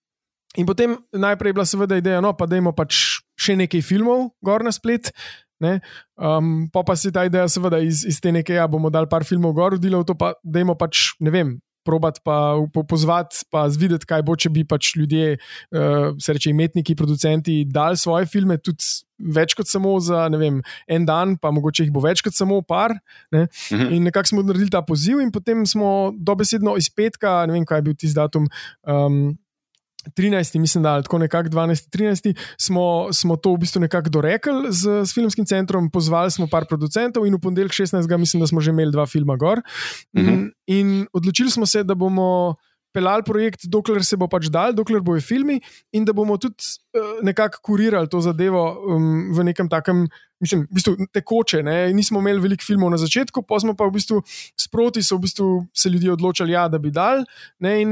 [0.57, 4.33] in potem najprej je bila seveda ideja, no, pa da imamo pač še nekaj filmov
[4.43, 5.13] gor na splet.
[5.61, 9.27] Um, pa pa si ta ideja, seveda, iz, iz te nekaj, ja, bomo dali par
[9.29, 13.65] filmov gor, delal to, pa da imamo pač, ne vem, probat pa po, pozvati, pa
[13.73, 18.59] zvideti, kaj bo, če bi pač ljudje, uh, se reče, imetniki, producenti, dali svoje filme
[18.61, 18.85] tudi
[19.21, 22.95] več kot samo za vem, en dan, pa mogoče jih bo več kot samo par.
[23.33, 23.47] Ne?
[23.73, 23.93] Mhm.
[23.97, 27.83] In nekako smo naredili ta poziv, in potem smo dobesedno iz petka, ne vem, kaj
[27.83, 28.49] je bil tisti datum.
[28.85, 29.37] Um,
[30.17, 35.05] 13, mislim, da tako nekako 12, 13, smo, smo to v bistvu nekako dorekli z,
[35.05, 38.19] z filmskim centrom, pozvali smo par producentov in v ponedeljek 16.
[38.19, 39.61] mislim, da smo že imeli dva filma gor.
[40.13, 40.31] Uh mhm.
[40.31, 40.51] -huh.
[40.67, 42.55] In odločili smo se, da bomo
[42.93, 45.59] pelali projekt, dokler se bo pač dal, dokler bojo filmi,
[45.97, 46.59] in da bomo tudi
[46.97, 48.65] uh, nekako kurirali to zadevo
[48.97, 50.07] um, v nekem takem.
[50.41, 51.59] Mislim, v bistvu tekoče.
[51.61, 51.75] Ne?
[51.93, 54.23] Nismo imeli veliko filmov na začetku, pa smo pa v bistvu
[54.57, 57.27] sproti v bistvu se ljudje odločili, ja, da bi dal.
[57.61, 57.75] Ne?
[57.83, 57.91] In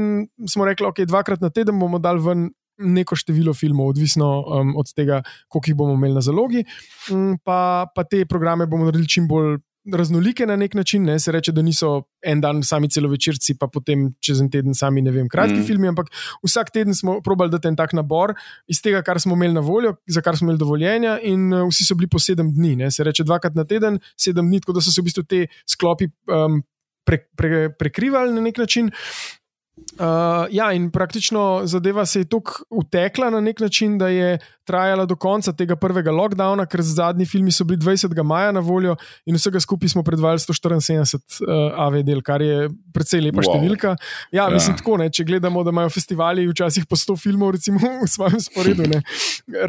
[0.49, 4.89] smo rekli, okay, dvakrat na teden bomo dal ven neko število filmov, odvisno um, od
[4.95, 6.63] tega, koliko jih bomo imeli na zalogi.
[7.11, 9.59] Um, pa, pa te programe bomo naredili čim bolj
[9.93, 11.03] raznolike na nek način.
[11.03, 11.19] Ne?
[11.19, 15.11] Se reče, da niso en dan sami celovečerci, pa potem čez en teden sami, ne
[15.11, 15.67] vem, kratki mm.
[15.67, 16.11] filmi, ampak
[16.45, 18.33] vsak teden smo probali dati en tak nabor
[18.67, 21.85] iz tega, kar smo imeli na voljo, za kar smo imeli dovoljenja, in uh, vsi
[21.85, 22.75] so bili po sedem dni.
[22.83, 22.91] Ne?
[22.91, 26.09] Se reče, dvakrat na teden, sedem dni, tako da so se v bistvu te sklopi
[26.27, 26.61] um,
[27.09, 28.91] pre, pre, prekrivali na nek način.
[29.99, 34.37] Uh, ja, in praktično zadeva se je tako utekla na nek način, da je
[34.69, 38.13] trajala do konca tega prvega lockdowna, ker zadnji filmi so bili 20.
[38.23, 38.93] maja na voljo
[39.25, 43.49] in vsega skupaj smo predvajali 174 uh, AV del, kar je precej lepa wow.
[43.49, 43.95] številka.
[44.31, 44.49] Ja, ja.
[44.53, 48.43] mislim tako, ne, če gledamo, da imajo festivali včasih po 100 filmov, recimo v svojem
[48.45, 48.85] sporedu.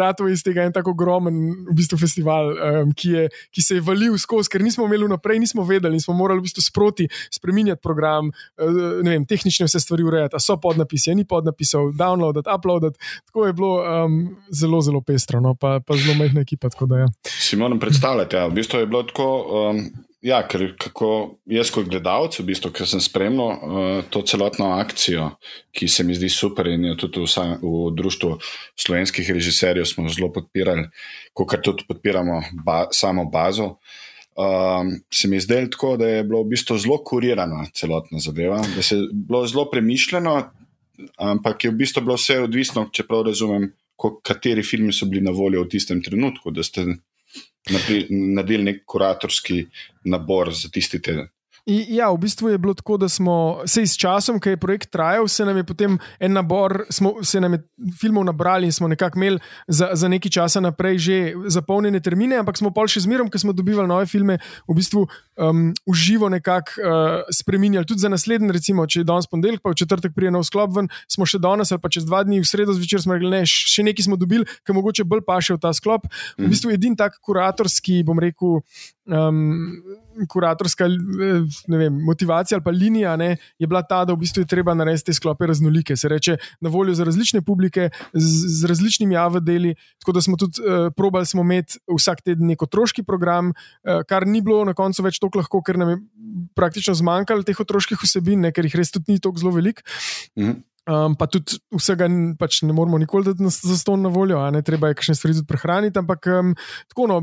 [0.03, 3.25] Rato je iz tega en tako ogromen v bistvu festival, um, ki, je,
[3.57, 6.51] ki se je valil skozi, ker nismo imeli naprej, nismo vedeli in smo morali v
[6.51, 12.51] bistvu sproti spremenjati program, uh, vem, tehnične vse stvari urejati, so podnapisi, ni podnapisov, downloadati,
[12.59, 12.99] uploadati.
[13.27, 16.69] Tako je bilo um, zelo, zelo pestro, no, pa, pa zelo majhna ekipa.
[16.81, 17.09] Da, ja.
[17.27, 18.47] Si moram predstavljati, ja.
[18.47, 19.27] v bistvu je bilo tako.
[19.71, 19.85] Um,
[20.21, 21.11] ja, ker kako
[21.49, 25.31] jaz kot gledalec, v bistvu, ker sem spremljal uh, to celotno akcijo,
[25.73, 28.35] ki se mi zdi super in jo tudi v, v društvu
[28.77, 30.89] slovenskih režiserjev smo zelo podpirali,
[31.33, 33.77] kot tudi podpiramo ba, samo bazo.
[34.40, 38.62] Um, se mi je zdelo tako, da je bilo v bistvu zelo kurirano celotna zadeva,
[38.76, 40.35] da se je bilo zelo premišljeno,
[41.18, 43.66] ampak je v bistvu bilo vse odvisno, če prav razumem,
[44.24, 46.87] kateri filmi so bili na voljo v tistem trenutku, da ste
[48.09, 49.66] naredili nek kuratorski
[50.09, 51.29] nabor za tisti teden.
[51.66, 55.29] Ja, v bistvu je bilo tako, da smo se s časom, ki je projekt trajal,
[55.29, 57.62] se nam je potem en nabor, smo, se nam je
[58.01, 62.57] filmov nabrali in smo nekako imeli za, za nekaj časa naprej že zapolnjene termine, ampak
[62.59, 65.05] smo pa še zmerom, ker smo dobivali nove filme, v bistvu
[65.37, 67.87] um, uživo nekako uh, spremenjali.
[67.87, 70.88] Tudi za naslednji, recimo, če je danes ponedeljek, pa v četrtek prije nov sklop ven,
[71.09, 73.85] smo še danes ali pa čez dva dni v sredo zvečer smo rekli, ne, še
[73.87, 76.09] nekaj smo dobili, ki mogoče bolj paše v ta sklop.
[76.09, 76.51] V mhm.
[76.51, 78.61] bistvu edini tak kuratorski, bom rekel,
[79.11, 79.70] um,
[80.29, 80.87] kuratorska
[81.69, 85.11] vem, motivacija ali pa linija ne, je bila ta, da v bistvu je treba narediti
[85.11, 85.97] te sklope raznolike.
[85.97, 88.31] Se reče, na voljo za različne publike, z,
[88.61, 89.75] z različnimi javodeli.
[89.99, 94.27] Tako da smo tudi uh, probali smo imeti vsak teden nek otroški program, uh, kar
[94.27, 96.01] ni bilo na koncu več tako lahko, ker nam je
[96.55, 99.87] praktično zmanjkalo teh otroških vsebin, ne, ker jih res tudi ni tako zelo veliko.
[100.39, 100.59] Mhm.
[100.90, 102.09] Um, pa tudi vsega
[102.40, 105.46] pač ne moramo nikoli dati za ston na voljo, ne treba je kakšne stvari tudi
[105.46, 105.98] prehraniti.
[106.00, 106.55] Ampak um,
[106.90, 107.18] tako, no,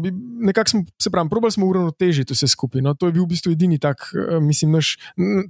[0.47, 2.81] nekako smo se pravi, probali smo uravnotežiti vse skupaj.
[2.85, 2.93] No.
[2.95, 4.07] To je bil v bistvu edini tak,
[4.41, 4.95] mislim, naš,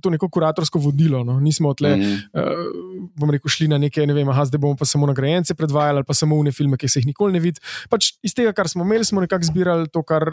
[0.02, 1.22] to neko kuratorsko vodilo.
[1.28, 1.38] No.
[1.40, 2.18] Nismo tle, mm -hmm.
[2.34, 5.98] uh, bom rekel, šli na neke, ne vem, aha, zdaj bomo pa samo nagrajence predvajali
[5.98, 7.62] ali pa samo une filme, ki se jih nikoli ne vidi.
[7.90, 10.32] Pač iz tega, kar smo imeli, smo nekako zbirali to, kar,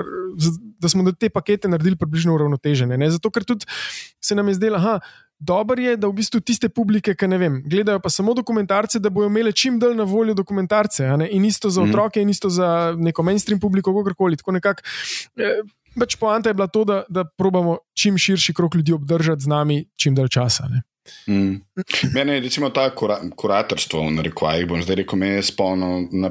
[0.80, 2.96] da smo te pakete naredili približno uravnotežene.
[2.96, 3.10] Ne.
[3.10, 3.66] Zato, ker tudi
[4.20, 5.00] se nam je zdelo, da
[5.38, 9.10] Dobro je, da v bistvu tiste publike, ki ne vem, gledajo pa samo dokumentarce, da
[9.10, 11.08] bodo imeli čim dalj na voljo dokumentarce.
[11.30, 11.90] In isto za mhm.
[11.90, 14.36] otroke, in isto za neko mainstream publiko, kakorkoli.
[14.36, 14.82] Tako nekako.
[15.36, 15.60] Eh,
[15.98, 19.84] pač poanta je bila to, da, da probamo čim širši krok ljudi obdržati z nami
[19.96, 20.68] čim dalj časa.
[20.70, 20.82] Ne?
[21.28, 21.60] Mm.
[22.14, 26.30] Mene je recimo ta kura, kuratorstvo, v narekovajih, bom zdaj rekel, me je spomnil na,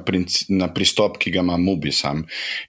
[0.50, 2.24] na pristop, ki ga ima Mubi sam.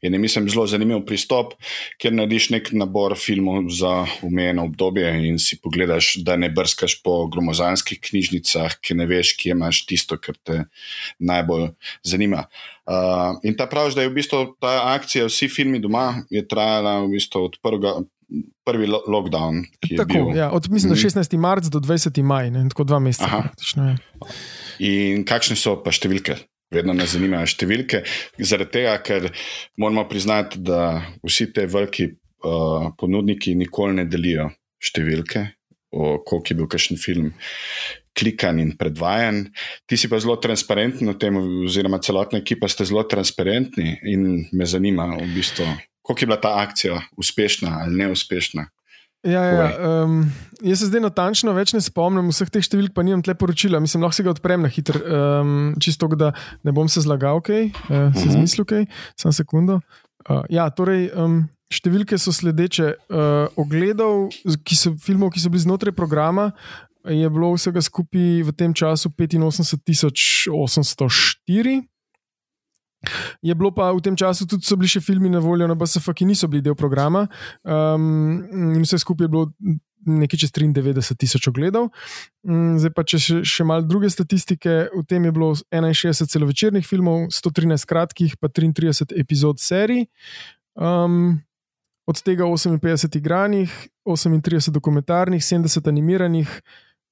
[0.04, 1.54] In je, mislim, zelo zanimiv pristop,
[2.00, 3.94] ker narediš nek nabor filmov za
[4.26, 9.56] umejeno obdobje in si pogledaš, da ne brskaš po gromozanskih knjižnicah, ki ne veš, kje
[9.56, 10.64] imaš tisto, kar te
[11.18, 11.70] najbolj
[12.04, 12.44] zanima.
[12.84, 16.98] Uh, in ta pravi, da je v bistvu ta akcija, vsi filmi doma, je trajala
[17.06, 17.94] v bistvu od prvega
[18.64, 19.64] prvi lo lockdown.
[19.96, 20.96] Tako, ja, od mislim, mm.
[20.96, 21.36] 16.
[21.38, 22.22] marca do 20.
[22.22, 23.44] maja, tako dva meseca.
[23.76, 23.96] Ja.
[24.78, 26.38] In kakšne so pa številke?
[26.74, 28.00] Vedno nas zanimajo številke,
[28.40, 29.28] zaradi tega, ker
[29.78, 34.48] moramo priznati, da vsi ti veliki uh, ponudniki nikoli ne delijo
[34.82, 35.44] številke,
[35.94, 37.28] koliko je bil kakšen film
[38.14, 39.44] klikan in predvajan.
[39.86, 44.66] Ti si pa zelo transparenten na tem, oziroma celotna ekipa ste zelo transparentni in me
[44.66, 45.68] zanima v bistvu
[46.06, 48.66] kako je bila ta akcija uspešna ali neuspešna.
[49.24, 53.22] Ja, ja, um, jaz se zdaj natančno več ne spomnim vseh teh številk, pa nimam
[53.24, 53.80] tle poročila.
[53.80, 57.72] Mislim, lahko se ga odprem na hitro, um, čisto da ne bom se zlagal, okay,
[57.72, 58.36] uh, se -huh.
[58.36, 58.84] zmislil, okay,
[59.16, 59.80] samo sekundo.
[60.28, 62.94] Uh, ja, torej, um, številke so sledeče.
[63.08, 64.28] Uh, ogledov
[64.64, 66.52] ki so, filmov, ki so bili znotraj programa,
[67.08, 71.93] je bilo vsega skupaj v tem času 85.804.
[73.42, 76.12] Je bilo pa v tem času tudi, so bili še filmi na voljo na BSF,
[76.14, 77.26] ki niso bili del programa.
[77.62, 79.50] Um, vse skupaj je bilo
[80.06, 81.88] nekaj čez 93 tisoč ogledov.
[82.44, 86.86] Um, zdaj pa če še, še malo druge statistike, v tem je bilo 61 celovečernih
[86.86, 90.06] filmov, 113 kratkih, pa 33 epizod serij.
[90.74, 91.40] Um,
[92.04, 93.72] od tega 58 igranih,
[94.04, 96.50] 38 dokumentarnih, 70 animiranih,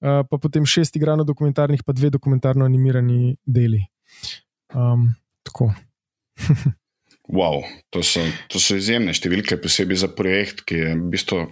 [0.05, 3.87] uh, pa potem 6 igrano dokumentarnih, pa 2 dokumentarno animirani deli.
[4.75, 5.13] Um,
[5.47, 5.73] Tako.
[7.39, 11.43] wow, to, so, to so izjemne številke, posebej za projekt, ki je v bistvu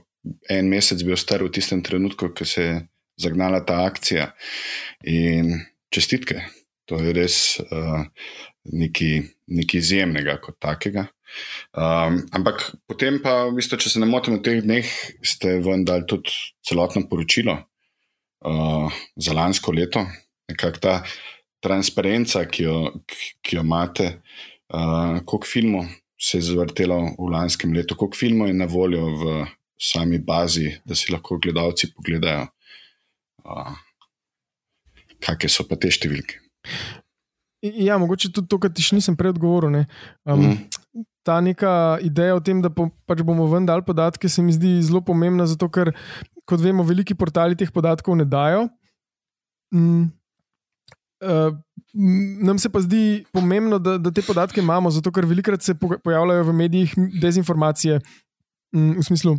[0.53, 2.79] en mesec bil star v tistem trenutku, ko se je
[3.21, 4.31] zagnala ta akcija.
[5.09, 5.55] In
[5.93, 6.45] čestitke,
[6.89, 8.05] to je res uh,
[8.73, 9.25] nekaj,
[9.57, 11.09] nekaj izjemnega kot takega.
[11.71, 14.87] Um, ampak potem pa, v bistvu, če se ne motim, v teh dneh
[15.23, 16.33] ste vendar tudi
[16.67, 20.03] celotno poročilo uh, za lansko leto,
[20.51, 20.95] nekako ta
[21.61, 22.77] transparenca, ki jo,
[23.45, 24.09] ki jo imate,
[24.73, 25.89] uh, koliko filmov
[26.21, 29.37] se je zvrtelo v lanskem letu, koliko filmov je na voljo v
[29.81, 32.49] sami bazi, da si lahko gledalci pogledajo,
[33.45, 33.77] uh,
[35.25, 36.41] kakšne so pa te številke.
[37.61, 39.83] Ja, mogoče tudi to, kar ti še nisem predgovoril.
[40.25, 41.05] Um, mm.
[41.25, 45.03] Ta neka ideja o tem, da po, pač bomo vendar podatke, se mi zdi zelo
[45.05, 45.93] pomembna, zato ker,
[46.49, 48.65] kot vemo, veliki portali teh podatkov ne dajo.
[49.77, 50.09] Mm.
[51.21, 51.53] Uh,
[52.43, 56.45] nam se pa zdi pomembno, da, da te podatke imamo, zato ker velikokrat se pojavljajo
[56.49, 58.01] v medijih dezinformacije
[58.75, 59.37] m, v smislu.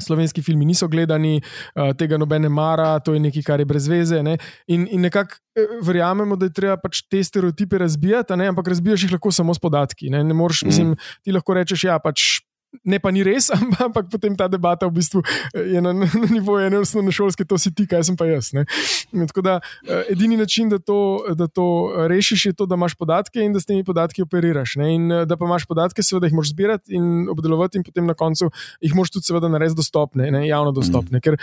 [0.00, 4.22] Slovenski filmi niso gledani, uh, tega nobene mara, to je nekaj, kar je brez veze.
[4.24, 4.38] Ne?
[4.72, 9.12] In, in nekako uh, verjamemo, da je treba pač te stereotipe razbijati, ampak razbijaš jih
[9.18, 10.08] lahko samo s podatki.
[10.08, 10.22] Ne?
[10.24, 10.72] Ne moreš, mm.
[10.72, 12.40] mislim, ti lahko rečeš, da ja, pač
[12.86, 13.50] Ne, pa ni res,
[13.84, 17.58] ampak potem ta debata v bistvu eh, je na, na nivoju ene osnovne šolske, to
[17.58, 18.52] si ti, kaj sem pa jaz.
[18.54, 18.64] Ne.
[19.10, 21.66] Tako da eh, edini način, da to, da to
[22.10, 24.76] rešiš, je to, da imaš podatke in da s temi podatki operiraš.
[24.80, 24.94] Ne.
[24.94, 28.14] In eh, da pa imaš podatke, seveda jih moraš zbirati in obdelovati, in potem na
[28.14, 31.18] koncu jih moraš tudi, seveda, narediti dostopne, ne, javno dostopne.
[31.18, 31.26] Mm.
[31.26, 31.40] Ker,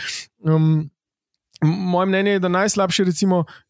[0.48, 0.88] um,
[1.66, 3.14] Moje mnenje je, da najslabše je,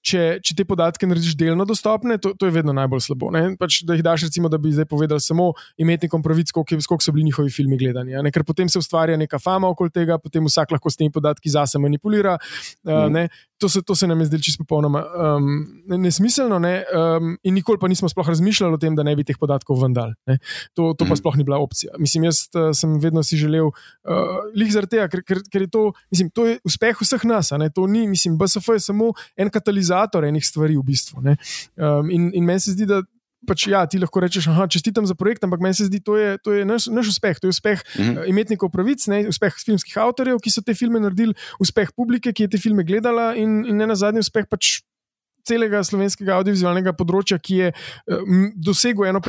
[0.01, 3.29] če, če te podatke narediš delno dostopne, to, to je vedno najbolj slabo.
[3.59, 7.29] Pač, da jih daš, recimo, da bi zdaj povedal samo imetnikom pravic, koliko, so bili
[7.29, 8.17] njihovi filmi gledani.
[8.35, 11.79] Ker potem se ustvarja neka fama okoli tega, potem vsak lahko s temi podatki zase
[11.79, 12.35] manipulira.
[12.83, 13.15] Mm.
[13.15, 15.47] Uh, to, se, to se nam je zdelo čisto popolnoma um,
[15.87, 16.59] nesmiselno.
[16.59, 16.83] Ne?
[16.91, 20.11] Um, in nikoli pa nismo sploh razmišljali o tem, da ne bi teh podatkov vendal.
[20.75, 21.21] To, to pa mm.
[21.23, 21.95] sploh ni bila opcija.
[22.03, 25.71] Mislim, jaz uh, sem vedno si želel, uh, lih zaradi tega, ker, ker, ker je
[25.71, 30.25] to, mislim, to je uspeh vseh nas to ni, mislim, BSF je samo en katalizator
[30.25, 31.21] enih stvari v bistvu.
[31.21, 33.03] Um, in in meni se zdi, da.
[33.47, 36.31] Pač, ja, ti lahko rečeš, da čestitam za projekt, ampak meni se zdi, da je
[36.41, 37.37] to je naš, naš uspeh.
[37.39, 38.17] To je uspeh mhm.
[38.17, 38.29] -huh.
[38.33, 42.49] imetnikov pravic, ne, uspeh filmskih avtorjev, ki so te filme naredili, uspeh publike, ki je
[42.49, 44.81] te filme gledala, in, in ne na zadnji uspeh pač
[45.47, 47.71] celega slovenskega audiovizualnega področja, ki je
[48.13, 49.21] um, dosegel eno,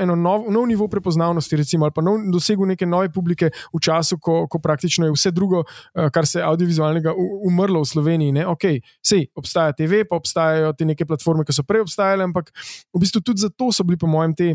[0.00, 4.18] eno nov, nov nivo prepoznavnosti, recimo, ali pa nov, dosegel neke nove publike v času,
[4.22, 8.36] ko, ko praktično je vse drugo, uh, kar se audiovizualnega umrlo v Sloveniji.
[8.40, 8.46] Ne?
[8.48, 12.52] Ok, sej obstaja TV, pa obstajajo te neke platforme, ki so prej obstajale, ampak
[12.94, 14.54] v bistvu tudi zato so bili, po mojem, te.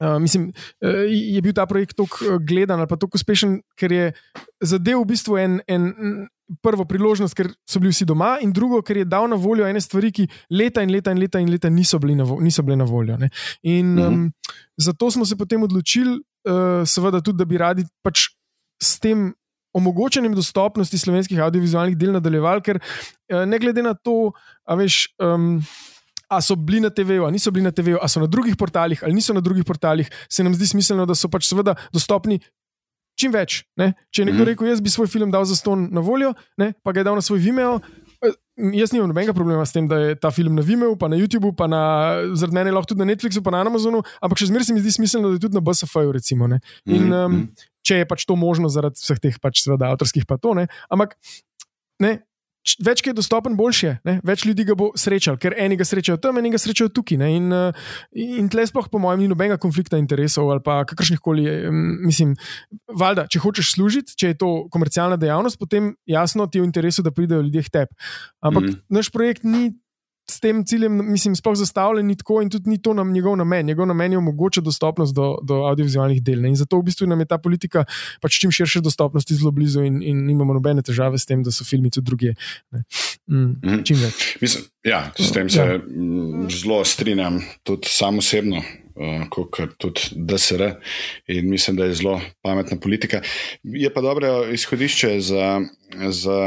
[0.00, 0.48] Uh, mislim,
[0.80, 4.12] uh, je bil ta projekt tako gledan ali pa tako uspešen, ker je
[4.64, 5.90] zadev v bistvu en, en,
[6.62, 9.80] prvo priložnost, ker so bili vsi doma, in drugo, ker je dal na voljo ene
[9.82, 12.86] stvari, ki leta in leta in leta, in leta niso, bili vo, niso bile na
[12.88, 13.18] voljo.
[13.20, 13.30] Ne.
[13.62, 14.24] In um,
[14.80, 16.16] zato smo se potem odločili,
[16.48, 18.30] uh, seveda, tudi, da bi radi pač
[18.82, 19.30] s tem.
[19.70, 22.80] Omogočanjem dostopnosti slovenskih audiovizualnih del nadaljevali, ker
[23.46, 24.32] ne glede na to,
[24.66, 25.60] a veš, um,
[26.30, 29.02] a so bili na TV-ju, ali niso bili na TV-ju, ali so na drugih portalih,
[29.04, 32.38] ali niso na drugih portalih, se nam zdi smiselno, da so pač seveda dostopni
[33.20, 33.64] čim več.
[33.80, 33.92] Ne?
[34.14, 34.50] Če je nekdo mhm.
[34.52, 36.72] rekel, jaz bi svoj film dal za ston na voljo, ne?
[36.84, 37.80] pa ga je dal na svoj Vimeo.
[38.20, 38.36] Eh,
[38.76, 41.52] jaz nimam nobenega problema s tem, da je ta film na Vimeu, pa na YouTubu,
[41.56, 41.82] pa na,
[42.36, 44.94] zaradi mene lahko tudi na Netflixu, pa na Amazonu, ampak še zmeraj se mi zdi
[45.00, 46.14] smiselno, da je tudi na BSF-ju.
[46.94, 47.38] In um,
[47.86, 50.68] če je pač to možno zaradi vseh teh pač, seveda, avtorskih pa to, ne?
[50.92, 51.16] ampak
[52.00, 52.20] ne,
[52.84, 53.96] več je dostopen, boljše.
[54.04, 54.18] Ne?
[54.26, 57.18] Več ljudi ga bo srečal, ker eni ga srečajo tam, eni ga srečajo tukaj.
[57.20, 57.30] Ne?
[57.38, 61.46] In, uh, in tle sploh, po mojem, ni nobenega konflikta interesov ali pa kakršnih koli.
[62.04, 62.34] Mislim,
[62.86, 67.04] valjda, če hočeš služiti, če je to komercialna dejavnost, potem jasno ti je v interesu,
[67.06, 68.10] da pridejo ljudje k tebi.
[68.40, 69.70] Ampak mm naš projekt ni
[70.30, 73.66] s tem ciljem, mislim, sploh zastavljen ni tako in tudi ni to nam njegov namen.
[73.66, 76.40] Njegov namen je omogočiti dostopnost do, do audiovizualnih del.
[76.40, 76.54] Ne?
[76.54, 77.84] In zato v bistvu nam je ta politika
[78.22, 81.66] pač čim širše dostopnosti zelo blizu in, in nimamo nobene težave s tem, da so
[81.66, 82.34] filmi tudi druge.
[82.72, 83.80] Mm, mm.
[83.86, 84.28] Čim več.
[84.40, 85.80] Mislim, ja, s tem se ja.
[86.60, 88.62] zelo strinjam, tudi sam osebno.
[89.00, 90.74] Uh, kot tudi DSR,
[91.32, 93.22] in mislim, da je zelo pametna politika.
[93.62, 95.60] Je pa dobro izhodišče za,
[96.10, 96.40] za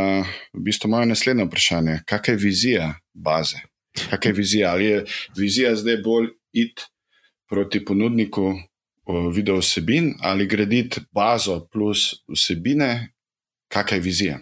[0.53, 1.99] v bistvu moje naslednje vprašanje.
[2.05, 3.63] Kakšna je vizija baze?
[3.93, 4.71] Kakšna je vizija?
[4.71, 5.05] Ali je
[5.37, 6.85] vizija zdaj bolj id
[7.49, 8.53] proti ponudniku
[9.35, 13.13] video vsebin ali graditi bazo plus vsebine?
[13.67, 14.39] Kakšna je vizija?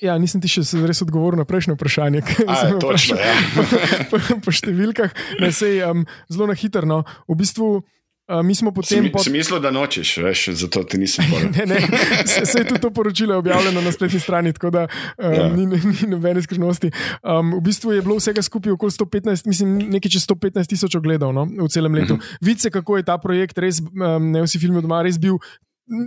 [0.00, 2.22] Ja, nisem ti še res odgovoril na prejšnje vprašanje.
[2.46, 3.34] A, je, točno, ja.
[4.10, 6.88] po, po številkah, ne sej um, zelo na hitro.
[6.88, 7.02] No.
[7.28, 7.82] V bistvu
[8.28, 9.02] Uh, mi smo potem.
[9.02, 9.24] Sem, pod...
[9.24, 11.80] sem mislil, da nočeš, veš, zato ti nisem povedal.
[12.32, 14.86] se, se je tudi to poročilo objavljeno na spletni strani, tako da
[15.18, 15.48] um, ja.
[15.48, 16.90] ni, ni nobene skrivnosti.
[17.22, 21.34] Um, v bistvu je bilo vsega skupaj okoli 115, mislim, nekaj čez 115 tisoč ogledov
[21.34, 22.14] no, v celem letu.
[22.14, 22.26] Uh mhm.
[22.26, 22.38] -huh.
[22.40, 25.38] Vidite, kako je ta projekt res, um, ne vsi filmi doma, res bil.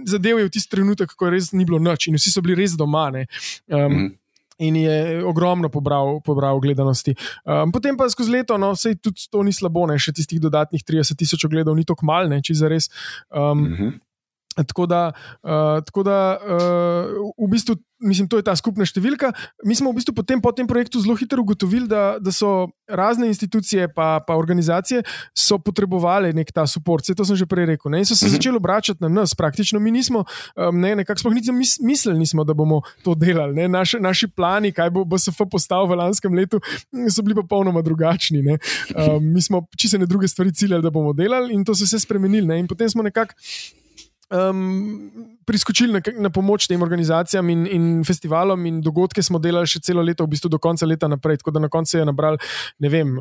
[0.08, 2.78] Zadev je v tisti trenutek, ko res ni bilo noč in vsi so bili res
[2.78, 3.12] doma.
[3.12, 3.98] Um, uh mhm.
[3.98, 4.25] -huh
[4.58, 7.16] in je ogromno pobral, pobral gledanosti.
[7.44, 10.84] Um, potem pa skozi leto, no, vse tudi to ni slabo, ne, še tistih dodatnih
[10.84, 12.90] 30 tisoč ogledov, ni tako malo, če za res.
[13.30, 13.94] Um, uh -huh.
[14.56, 15.12] Tako da,
[15.44, 19.34] uh, tako da uh, v bistvu, mislim, to je ta skupna številka.
[19.66, 23.28] Mi smo v bistvu potem po tem projektu zelo hitro ugotovili, da, da so razne
[23.28, 25.04] institucije pa, pa organizacije
[25.66, 27.02] potrebovali nek ta podpor.
[27.02, 27.90] To sem že prej rekel.
[27.92, 28.04] Ne?
[28.04, 28.36] In so se mhm.
[28.38, 29.34] začeli obračati na nas.
[29.34, 33.68] Praktično mi nismo, um, ne, nekako sploh niti mislili, nismo, da bomo to delali.
[33.68, 36.62] Naši, naši plani, kaj bo BSF postal v lanskem letu,
[37.10, 38.44] so bili popolnoma drugačni.
[38.46, 42.00] Um, mi smo čisto ne druge stvari ciljali, da bomo delali, in to se je
[42.00, 42.54] spremenilo.
[42.54, 43.34] In potem smo nekako
[44.30, 45.12] um,
[45.46, 50.02] priskočili na, na pomoč tem organizacijam in, in festivalom, in dogodke smo delali še celo
[50.06, 51.42] leto, v bistvu do konca leta naprej.
[51.42, 52.40] Tako da na koncu je nabral,
[52.80, 53.16] ne vem.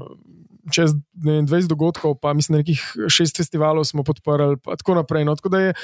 [0.72, 2.80] Čez vem, 20 dogodkov, pa mislim, da nekih
[3.12, 5.26] šest festivalov smo podprli, in tako naprej.
[5.28, 5.74] No, tako da je,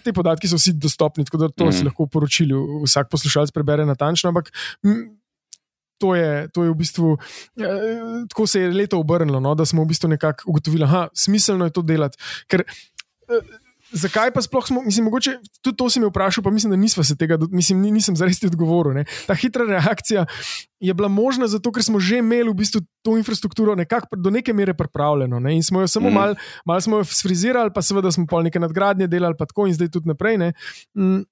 [0.00, 1.74] te podatki so vsi dostopni, tako da to mm.
[1.76, 2.56] si lahko poročili,
[2.86, 4.32] vsak poslušalec prebere natančno.
[4.32, 4.48] Ampak
[6.00, 7.10] to je, to je v bistvu,
[7.60, 11.08] eh, tako se je leto obrnilo, no, da smo v bistvu nekako ugotovili, da je
[11.28, 12.18] smiselno to delati.
[12.50, 13.52] Ker, eh,
[13.92, 17.04] Zakaj pa sploh smo, mislim, mogoče tudi to si me vprašal, pa mislim, da nismo
[17.04, 18.94] se tega, mislim, nisem zares ti odgovoril.
[18.94, 19.04] Ne.
[19.26, 20.26] Ta hitra reakcija
[20.80, 24.52] je bila možna zato, ker smo že imeli v bistvu to infrastrukturo nekako do neke
[24.52, 25.54] mere pripravljeno ne.
[25.56, 26.14] in smo jo samo mm.
[26.14, 26.34] malo
[26.66, 30.08] mal smo sfrizirali, pa seveda smo pol neke nadgradnje delali, pa tako in zdaj tudi
[30.08, 30.52] naprej.
[30.96, 31.22] Mm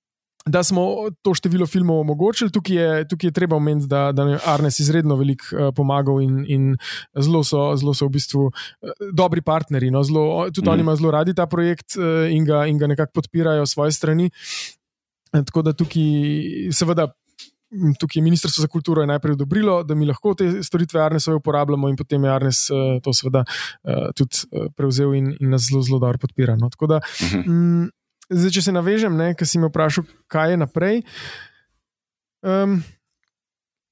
[0.46, 2.50] da smo to število filmov omogočili.
[2.50, 6.44] Tukaj je, tukaj je treba omeniti, da, da je Arnes izredno veliko uh, pomagal in,
[6.48, 6.76] in
[7.18, 8.52] zelo, so, zelo so v bistvu uh,
[9.12, 9.90] dobri partnerji.
[9.90, 10.72] No, zelo, tudi mm.
[10.72, 14.30] oni imajo zelo radi ta projekt uh, in, ga, in ga nekako podpirajo svoje strani.
[15.30, 17.12] Tako da tukaj, seveda.
[17.70, 21.94] Tukaj je Ministrstvo za kulturo najprej odobrilo, da mi lahko te storitve Arnesove uporabljamo, in
[21.96, 22.64] potem je Arnes
[23.04, 23.44] to seveda
[24.18, 26.56] tudi prevzel in, in nas zelo, zelo dobro podpira.
[26.58, 26.66] No.
[26.70, 27.86] Tako da, uh -huh.
[28.30, 31.00] Zdaj, če se navežem, ker si me vprašal, kaj je naprej.
[32.46, 32.78] Um,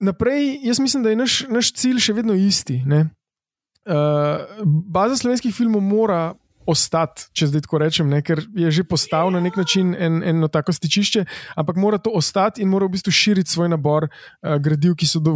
[0.00, 2.78] naprej, jaz mislim, da je naš, naš cilj še vedno isti.
[2.86, 6.36] Uh, baza slovenskih filmov mora
[6.68, 10.50] ostati, če zdaj tako rečem, ne, ker je že postal na nek način en, eno
[10.52, 11.24] tako stičišče,
[11.58, 15.22] ampak mora to ostati in mora v bistvu širiti svoj nabor uh, gradiv, ki so
[15.24, 15.32] do,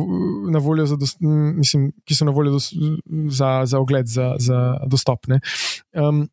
[0.53, 2.71] na voljo za, dos, mislim, ki so na voljo dos,
[3.33, 5.27] za, za ogled, za, za dostop.
[5.97, 6.29] Um,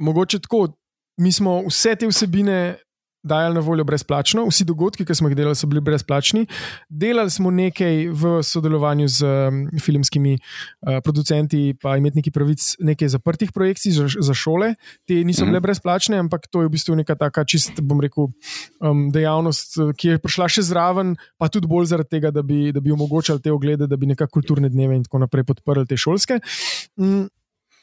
[0.00, 0.72] mogoče tako,
[1.16, 2.76] mi smo vse te vsebine
[3.24, 4.44] dajali na voljo brezplačno.
[4.48, 6.44] Vsi dogodki, ki smo jih delali, so bili brezplačni.
[6.88, 13.52] Delali smo nekaj v sodelovanju z um, filmskimi uh, producenti in imetniki pravic, nekaj zaprtih
[13.52, 14.74] projekcij za, za šole.
[15.08, 15.62] Te niso bile mhm.
[15.62, 18.28] brezplačne, ampak to je v bistvu neka taka čist, bom rekel,
[18.80, 22.84] um, dejavnost, ki je prišla še zraven, pa tudi bolj zaradi tega, da bi, da
[22.84, 26.40] bi omogočali te oglede, da bi nekako kulturne dneve in tako naprej podprli te šolske.
[27.00, 27.24] Um,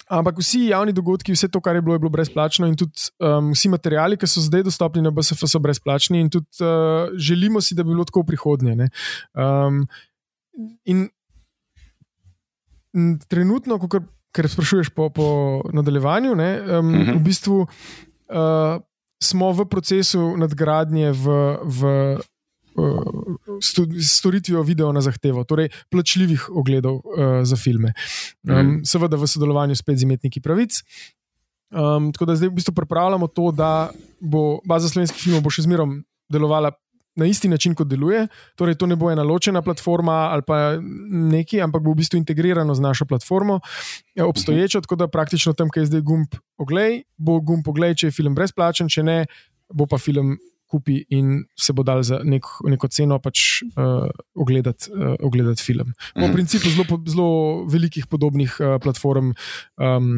[0.09, 3.51] Ampak vsi javni dogodki, vse to, kar je bilo, je bilo brezplačno, in tudi um,
[3.55, 7.75] vsi materiali, ki so zdaj dostopni na BSF, so brezplačni, in tudi uh, želimo si,
[7.75, 8.89] da bi bilo tako v prihodnje.
[9.33, 9.85] Um,
[10.85, 11.05] in,
[12.97, 14.03] in trenutno, kar,
[14.35, 15.27] kar sprašuješ po, po
[15.73, 17.11] nadaljevanju, ne, um, uh -huh.
[17.11, 17.23] v mhm.
[17.23, 18.81] bistvu uh,
[19.23, 21.57] smo v procesu nadgradnje v.
[21.63, 21.87] v
[24.01, 27.93] storitvijo video na zahtevo, torej plačljivih ogledov uh, za filme.
[28.43, 28.85] Um, mm.
[28.85, 30.81] Seveda v sodelovanju spet z imetniki pravic.
[31.71, 36.01] Um, tako da zdaj v bistvu pripravljamo to, da bo baza slovenskih filmov še zmerom
[36.31, 36.71] delovala
[37.15, 38.27] na isti način, kot deluje.
[38.55, 40.77] Torej, to ne bo ena ločena platforma ali pa
[41.31, 43.59] neki, ampak bo v bistvu integrirano z našo platformo,
[44.15, 48.07] ja, obstoječo, tako da praktično tam, kjer je zdaj gumb oglej, bo gumb oglej, če
[48.07, 49.17] je film brezplačen, če ne,
[49.73, 50.37] bo pa film
[50.71, 54.07] kupi in se bo dal za nek, neko ceno pač uh,
[54.39, 55.91] ogledati, uh, ogledati film.
[56.15, 56.33] Po mm.
[56.33, 57.29] principu zelo, zelo
[57.67, 59.33] velikih podobnih uh, platform,
[59.75, 60.13] um,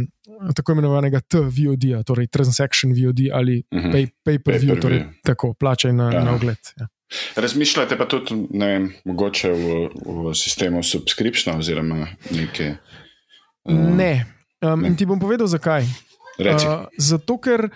[0.56, 3.92] tako imenovanega TVOD, torej Transaction VOD ali mm -hmm.
[3.92, 6.24] pay, pay per view, torej tako plačaj na, ja.
[6.24, 6.62] na ogled.
[6.80, 6.88] Ja.
[7.36, 12.76] Razmišljate pa tudi, ne vem, mogoče v, v sistemu subscription oziroma nekaj?
[13.64, 14.26] Uh, ne.
[14.62, 14.88] Um, ne.
[14.88, 15.86] In ti bom povedal, zakaj.
[16.40, 17.70] Uh, zato, ker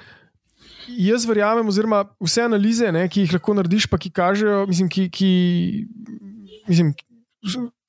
[0.88, 5.07] jaz verjamem, oziroma vse analize, ne, ki jih lahko narediš, pa ki kažejo, mislim, ki,
[5.13, 5.31] ki,
[6.67, 6.93] mislim,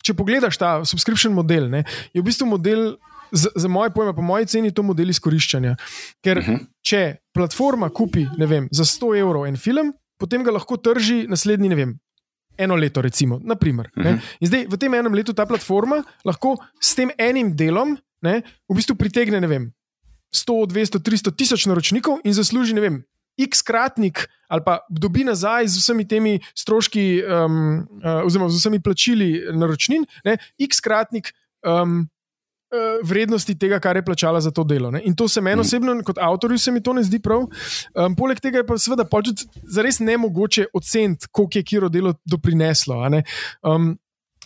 [0.04, 2.90] če pogledaš ta subscription model, ne, je v bistvu model.
[3.28, 5.74] Za, za moje pojme, po moji ceni, je to model izkoriščanja.
[6.24, 6.54] Ker, uh mhm.
[6.54, 6.66] -huh.
[6.80, 7.00] če
[7.36, 11.92] platforma kupi vem, za 100 evrov en film, potem ga lahko trži naslednji, ne vem,
[12.56, 13.38] eno leto, recimo.
[13.44, 14.20] Naprimer, uh -huh.
[14.40, 18.74] In zdaj v tem enem letu ta platforma lahko s tem enim delom ne, v
[18.74, 19.72] bistvu pritegne, ne vem,
[20.34, 22.98] 100, 200, 300 tisoč naročnikov in zasluži, ne vem,
[23.38, 28.80] x kratnik ali pa dobi nazaj z vsemi temi stroški, um, uh, oziroma z vsemi
[28.82, 31.34] plačili naročnin, ne, x kratnik.
[31.60, 32.08] Um,
[32.72, 34.90] uh, Vrednosti tega, kar je plačala za to delo.
[34.90, 35.02] Ne?
[35.04, 35.66] In to se meni mhm.
[35.66, 37.44] osebno, kot avtorju, se mi to ne zdi prav.
[37.44, 42.14] Um, poleg tega je pa seveda tudi zares ne mogoče oceniti, koliko je kiro delo
[42.24, 43.04] doprineslo.
[43.62, 43.98] Um,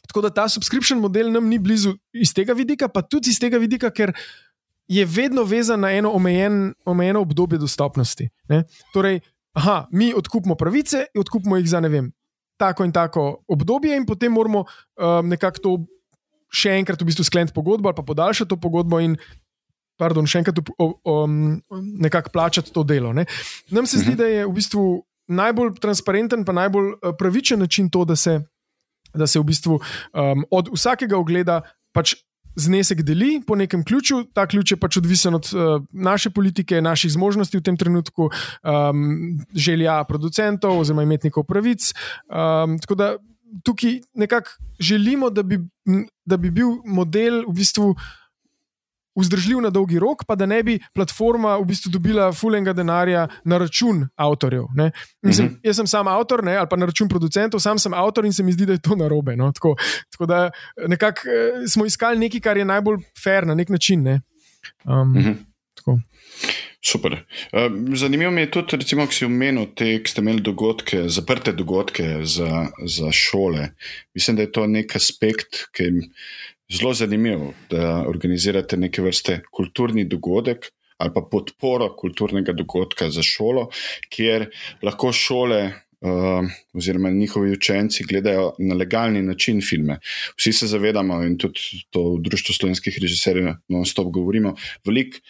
[0.09, 3.59] tako da ta subscription model nam ni blizu iz tega vidika, pa tudi iz tega
[3.59, 4.12] vidika, ker
[4.89, 8.28] je vedno vezan na eno omejen, omejeno obdobje dostopnosti.
[8.49, 8.64] Ne?
[8.93, 9.20] Torej,
[9.53, 12.12] aha, mi odkupimo pravice, odkupimo jih za ne vem,
[12.57, 15.76] tako in tako obdobje, in potem moramo um, nekako to
[16.53, 19.16] še enkrat v bistvu skleniti pogodbo ali pa podaljšati to pogodbo in.
[20.01, 21.35] Pardon, še enkrat um,
[22.01, 23.12] nekako plačati to delo.
[23.14, 23.26] Ne?
[23.70, 24.18] Nam se zdi, mhm.
[24.18, 24.85] da je v bistvu
[25.30, 28.41] najbolj transparenten, pa najbolj uh, pravičen način to, da se,
[29.14, 31.61] da se v bistvu um, od vsakega ogleda
[31.93, 32.16] pač
[32.57, 34.24] znesek deli po nekem ključu.
[34.34, 39.38] Ta ključ je pač odvisen od uh, naše politike, naših zmožnosti v tem trenutku, um,
[39.55, 41.92] želja producentov oziroma imetnikov pravic.
[42.28, 43.16] Um, tako da
[43.64, 44.50] tukaj nekako
[44.80, 45.61] želimo, da bi,
[46.24, 47.94] da bi bil model v bistvu
[49.16, 53.58] vzdržljiv na dolgi rok, pa da ne bi platforma v bistvu dobila fulenga denarja na
[53.58, 54.64] račun avtorjev.
[55.22, 55.56] Mislim, uh mhm.
[55.56, 55.66] -huh.
[55.66, 58.42] Jaz sem sam avtor, ne, ali pa na račun producentov, sam sem avtor in se
[58.42, 59.36] mi zdi, da je to narobe.
[59.36, 59.52] No?
[59.52, 59.76] Tako,
[60.10, 60.50] tako da
[60.88, 64.02] nekako eh, smo iskali nekaj, kar je najbolj fair na nek način.
[64.02, 64.20] Ne?
[64.84, 65.28] Um, uh mhm.
[65.28, 65.36] -huh.
[66.84, 67.24] Super.
[67.94, 72.24] Zanimivo mi je tudi, recimo, ki si omenil te, ki ste imeli dogodke, zaprte dogodke
[72.26, 73.68] za, za šole.
[74.14, 75.86] Mislim, da je to nek aspekt, ki
[76.72, 80.70] zelo zanimivo, da organizirate neke vrste kulturni dogodek
[81.02, 83.68] ali pa podporo kulturnega dogodka za šolo,
[84.10, 84.50] kjer
[84.82, 85.72] lahko šole.
[86.02, 86.42] Uh,
[86.74, 90.00] oziroma, njihovi učenci gledajo na legalni način filme.
[90.34, 95.22] Vsi se zavedamo, in tudi to v Društvu slovenskih režiserjev, non-stop govorimo, veliko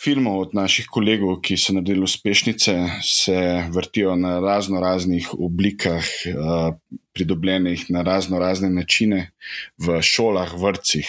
[0.00, 3.38] filmov od naših kolegov, ki so naredili uspešnice, se
[3.72, 6.74] vrtijo na razno raznih oblikah, uh,
[7.14, 9.30] pridobljenih na razno razne načine
[9.78, 11.08] v šolah, vrtcih.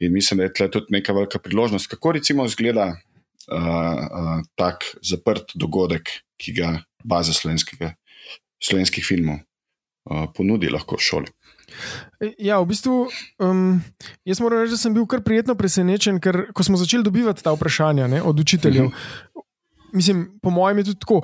[0.00, 4.84] In mislim, da je tle tudi neka velika priložnost, kako recimo izgleda uh, uh, tak
[5.02, 6.10] zaprt dogodek,
[6.40, 11.28] ki ga baza slovenskih filmov uh, ponudi lahko šoli.
[12.38, 13.08] Ja, v bistvu,
[13.42, 13.80] um,
[14.24, 17.54] jaz moram reči, da sem bil kar prijetno presenečen, ker ko smo začeli dobivati ta
[17.56, 19.44] vprašanja ne, od učiteljev, mhm.
[19.92, 21.22] mislim, po mojem je tudi tako.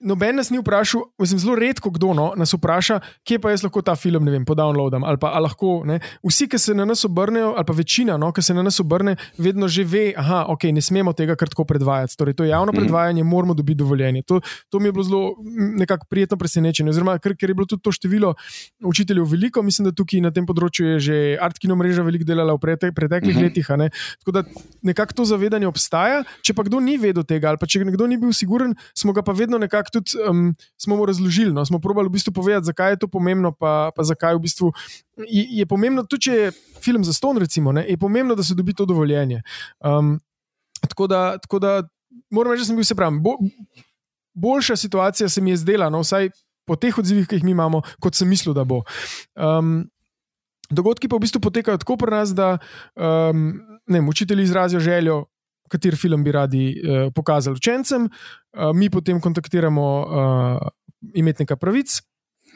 [0.00, 3.80] Noben nas ni vprašal, mislim, zelo redko kdo no, nas vpraša, kje pa jaz lahko
[3.82, 5.04] ta film vem, podownloadam.
[5.08, 8.28] Ali pa ali lahko, ne, vsi, ki se na nas obrnejo, ali pa večina, no,
[8.32, 11.64] ki se na nas obrne, vedno že ve, da okay, ne smemo tega kar tako
[11.64, 12.16] predvajati.
[12.16, 12.76] Torej, to javno mm.
[12.76, 14.22] predvajanje, moramo dobiti dovoljenje.
[14.28, 15.32] To, to mi je bilo zelo
[15.80, 16.92] nekako prijetno presenečenje.
[16.92, 18.34] Oziroma, ker, ker je bilo tudi to število
[18.84, 22.60] učiteljev veliko, mislim, da tukaj na tem področju je že Artkino mreža veliko delala v
[22.60, 23.48] pretek, preteklih mm -hmm.
[23.48, 23.70] letih.
[23.76, 23.90] Ne.
[24.20, 24.44] Tako da
[24.82, 26.22] nekako to zavedanje obstaja.
[26.42, 29.22] Če pa kdo ni vedel tega, ali pa če kdo ni bil siguren, smo ga
[29.22, 31.52] pa vedno nekako nekako tudi um, smo mu razložili.
[31.52, 31.64] No?
[31.64, 34.72] Smo probali v bistvu povedati, zakaj je to pomembno, pa, pa zakaj v bistvu
[35.16, 37.86] je, je pomembno, tudi če je film za ston, recimo, ne?
[37.88, 39.42] je pomembno, da se dobi to dovoljenje.
[39.80, 40.20] Um,
[40.88, 41.82] tako, da, tako da
[42.30, 43.20] moram reči, da sem bil se pravi.
[43.20, 43.36] Bo,
[44.34, 46.30] boljša situacija se mi je zdela, no, vsaj
[46.66, 48.82] po teh odzivih, ki jih mi imamo, kot sem mislil, da bo.
[49.34, 49.86] Um,
[50.70, 52.58] dogodki pa v bistvu potekajo tako pri nas, da
[52.98, 55.24] um, ne, učitelji izrazijo željo,
[55.70, 58.10] kateri film bi radi uh, pokazali učencem, uh,
[58.74, 60.68] mi potem kontaktiramo uh,
[61.14, 62.00] imetnika pravic.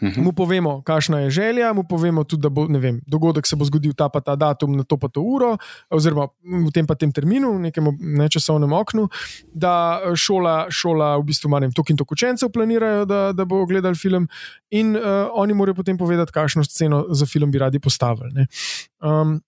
[0.02, 0.22] Mhm.
[0.24, 3.92] Mu povemo, kakšna je želja, mu povemo tudi, da bo vem, dogodek se bo zgodil
[3.92, 5.56] ta pa ta datum, na to pa to uro,
[5.90, 9.08] oziroma v tem pa tem terminu, v nekem nečasovnem oknu,
[9.52, 13.94] da šola, šola v bistvu ima toliko in toliko učencev, planirajo, da, da bo gledali
[13.94, 14.28] film,
[14.70, 18.46] in uh, oni morajo potem povedati, kakšno sceno za film bi radi postavili.
[19.04, 19.40] Um,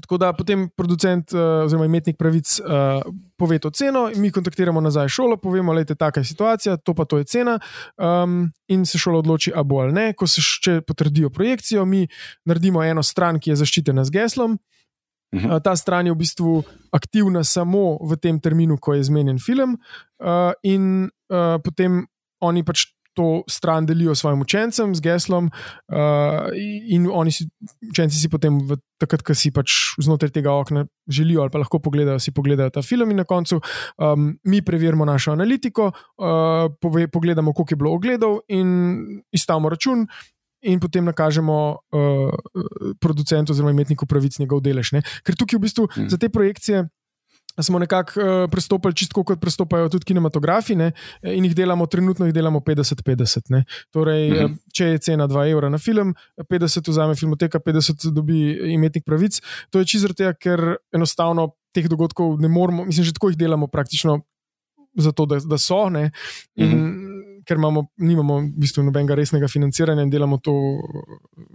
[0.00, 3.02] Tako da potem producent uh, oziroma imetnik pravic uh,
[3.36, 7.18] pove to ceno, mi kontaktiramo nazaj šolo, povemo, da je taka situacija, to pa to
[7.18, 7.58] je cena,
[7.96, 10.12] um, in se šola odloči, a bo ali ne.
[10.12, 12.08] Ko se še potrdijo projekcijo, mi
[12.44, 14.58] naredimo eno stran, ki je zaščitena z geslom.
[15.34, 16.56] Uh, ta stran je v bistvu
[16.94, 19.78] aktivna samo v tem terminu, ko je zmenjen film,
[20.22, 22.02] uh, in uh, potem
[22.42, 25.50] oni pač to stran delijo svojim učencem z geslom,
[25.88, 26.50] uh,
[26.88, 27.46] in oni si,
[27.90, 31.78] učenci si potem, v, takrat, ko si pač znotraj tega okna želijo ali pa lahko
[31.78, 37.08] pogledajo, si pogledajo ta film, in na koncu um, mi preverimo našo analitiko, uh, pove,
[37.08, 40.06] pogledamo, koliko je bilo ogledov, in izstavimo račun.
[40.64, 42.30] In potem nakažemo uh,
[43.00, 44.94] producentu, oziroma imetniku pravic njegov delež.
[44.96, 45.02] Ne?
[45.20, 46.06] Ker tukaj v bistvu mm.
[46.08, 46.86] za te projekcije
[47.62, 50.92] smo nekako uh, pristopili čisto kot pristopajo tudi kinematografi ne?
[51.22, 53.62] in jih delamo, trenutno jih delamo 50-50.
[53.90, 54.56] Torej, mm -hmm.
[54.72, 56.14] če je cena 2 evra na film,
[56.50, 59.40] 50 vzame filmoteka, 50 dobi imetnik pravic.
[59.70, 63.66] To je čisto zato, ker enostavno teh dogodkov ne moremo, mislim, že tako jih delamo
[63.66, 64.20] praktično.
[64.96, 66.10] Zato, da, da so, ne,
[66.54, 67.42] in mm -hmm.
[67.44, 70.52] ker imamo, nimamo v bistvu nobenega resnega financiranja in delamo to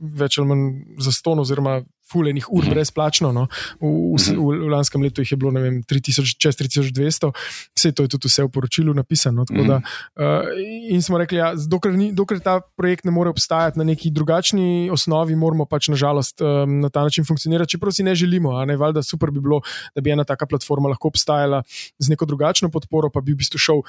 [0.02, 1.82] več ali manj za ston, oziroma
[2.12, 2.74] fulejnih ur mhm.
[2.74, 3.32] brezplačno.
[3.32, 3.48] No.
[3.80, 7.32] V, v, v, v lanskem letu jih je bilo vem, 3000, čez 3200,
[7.78, 9.46] vse to je tudi vse v poročilu napisano.
[9.50, 10.50] Da, uh,
[10.90, 14.90] in smo rekli, da ja, dokler, dokler ta projekt ne more obstajati na neki drugačni
[14.94, 18.56] osnovi, moramo pač nažalost um, na ta način funkcionirati, čeprav si ne želimo.
[18.66, 19.62] Ne, valjda, super bi bilo,
[19.96, 21.62] da bi ena taka platforma lahko obstajala
[22.00, 23.84] z neko drugačno podporo, pa bi v bistvu šel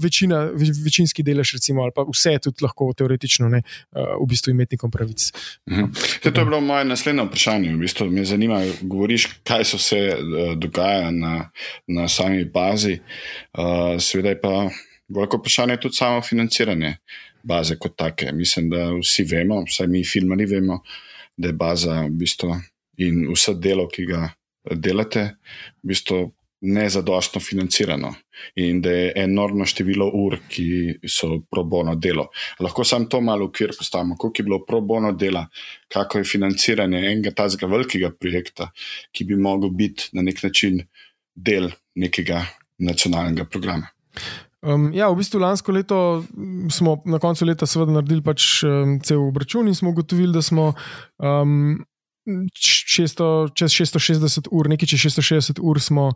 [0.00, 0.44] večina,
[0.84, 5.30] večinski delež, recimo, ali pa vse tudi lahko teoretično, ne, uh, v bistvu imetnikom pravic.
[5.70, 5.92] Mhm.
[6.22, 7.76] To je bilo moje naslednje vprašanje vprašanju.
[7.76, 11.50] V bistvu me zanima, govoriš, kaj se uh, dogaja na,
[11.86, 12.98] na sami bazi.
[13.52, 14.70] Uh, Sveda je pa
[15.08, 16.96] veliko vprašanje tudi samo financiranje
[17.42, 18.32] baze kot take.
[18.32, 20.82] Mislim, da vsi vemo, vsaj mi filmari vemo,
[21.36, 22.54] da je baza v bistvu
[22.98, 24.30] in vse delo, ki ga
[24.70, 25.34] delate,
[25.82, 28.14] v bistvu nezadostno financirano
[28.54, 32.28] in da je enormno število ur, ki so pro bono delo.
[32.60, 35.46] Lahko sam to malo ukvir postavimo, koliko je bilo pro bono dela,
[35.88, 38.70] kako je financiranje enega tazga velikega projekta,
[39.12, 40.82] ki bi mogel biti na nek način
[41.34, 42.44] del nekega
[42.78, 43.92] nacionalnega programa.
[44.62, 45.96] Um, ja, v bistvu lansko leto
[46.70, 50.68] smo na koncu leta seveda naredili pač um, cel obračun in smo ugotovili, da smo
[51.18, 51.82] um,
[52.26, 56.12] 600, čez 660 ur, nekaj čez 660 ur smo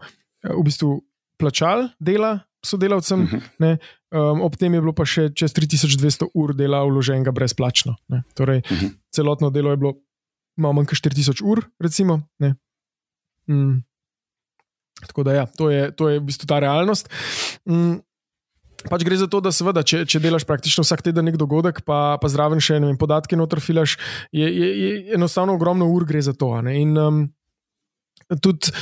[0.46, 1.00] v bistvu
[1.38, 3.42] plačali dela sodelavcem, uh mhm.
[3.58, 3.78] -huh.
[4.10, 7.96] um, ob tem je bilo pa še čez 3200 ur dela vloženega brezplačno.
[8.08, 8.22] Ne?
[8.34, 8.86] Torej, uh mhm.
[8.86, 8.92] -huh.
[9.10, 9.94] celotno delo je bilo
[10.56, 12.22] malo manj kot 4000 ur, recimo.
[13.48, 13.84] Mm.
[15.06, 17.08] Tako da, ja, to, je, to je v bistvu ta realnost.
[17.68, 18.00] Mm.
[18.90, 22.18] Pač gre za to, da seveda, če, če delaš praktično vsak teden nek dogodek, pa,
[22.22, 23.96] pa zraven še vem, podatke noter filaš,
[24.32, 26.52] je, je, je enostavno ogromno ur gre za to.
[26.70, 27.24] In um,
[28.40, 28.72] tudi.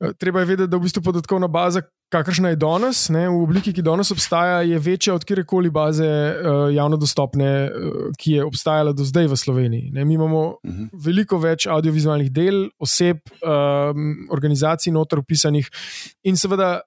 [0.00, 1.82] Eh, treba je vedeti, da v bistvu podatkovna baza,
[2.12, 6.62] kakršna je danes, ne, v obliki, ki danes obstaja, je večja od kjerkoli baze uh,
[6.74, 9.90] javno dostopne, uh, ki je obstajala do zdaj v Sloveniji.
[9.92, 10.04] Ne.
[10.04, 10.82] Mi imamo uh mhm.
[10.82, 11.04] -huh.
[11.04, 15.68] veliko več audiovizualnih del, oseb, um, organizacij, notor upisanih
[16.24, 16.80] in seveda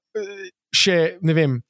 [0.75, 1.61] še ne vem.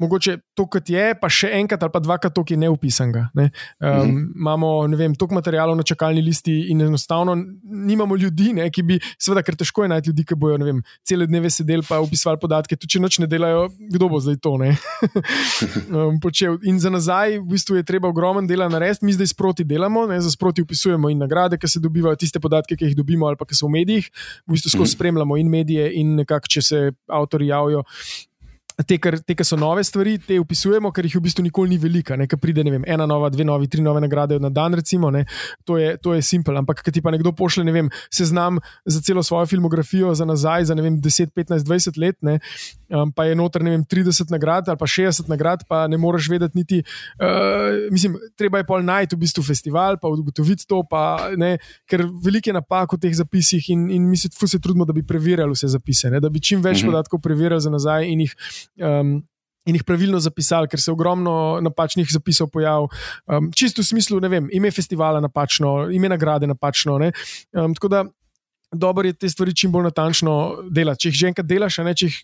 [0.00, 3.26] Mogoče to, kot je, pa še enkrat ali pa dvakrat to, ki je neupisanega.
[3.36, 3.50] Ne?
[3.78, 4.26] Um, uh -huh.
[4.40, 8.98] Imamo, ne vem, toliko materijalov na čakalni listi in enostavno nimamo ljudi, ne, ki bi,
[9.18, 12.40] seveda, ker težko je najti ljudi, ki bojo, ne vem, cele dneve sedeli pa upisovali
[12.40, 14.76] podatke, tudi če noč ne delajo, kdo bo zdaj to, ne.
[15.96, 16.58] um, počel.
[16.62, 20.20] In za nazaj, v bistvu je treba ogromen dela narediti, mi zdaj sproti delamo, ne,
[20.20, 23.44] za sproti upisujemo in nagrade, ki se dobivajo, tiste podatke, ki jih dobimo ali pa
[23.44, 24.10] ki so v medijih,
[24.46, 24.94] v bistvu skozi uh -huh.
[24.94, 27.84] spremljamo in medije in nekako, če se avtori javijo
[28.86, 32.16] te, ki so nove stvari, te upisujemo, ker jih v bistvu nikoli ni veliko.
[32.18, 35.24] Nekaj pride, ne vem, ena nova, dve novi, tri nove nagrade na dan, recimo, ne,
[35.64, 36.56] to je, to je simpel.
[36.60, 40.68] Ampak, ker ti pa nekdo pošle, ne vem, seznam za celo svojo filmografijo za nazaj,
[40.70, 42.38] za ne vem, 10, 15, 20 let, ne,
[42.88, 46.30] um, pa je noter, ne vem, 30 nagrad ali pa 60 nagrad, pa ne moreš
[46.30, 46.82] vedeti niti,
[47.20, 51.56] uh, mislim, treba je pol najti v bistvu festival, pa ugotoviti to, pa, ne,
[51.90, 55.06] ker veliko je napak v teh zapisih in, in mi se, se trudimo, da bi
[55.06, 56.92] preverjali vse zapise, ne, da bi čim več mhm.
[56.92, 58.34] podatkov preverjali za nazaj in jih
[58.78, 59.18] um,
[59.68, 62.88] in jih pravilno zapisali, ker se je ogromno napačnih zapisov pojavilo.
[63.26, 66.96] Um, čisto v smislu, ne vem, ime festivala napačno, ime nagrade napačno.
[66.96, 68.04] Um, tako da
[68.72, 70.34] dobro je te stvari čim bolj natančno
[70.70, 71.04] delati.
[71.04, 72.20] Če jih že enkrat delaš, a ne če jih.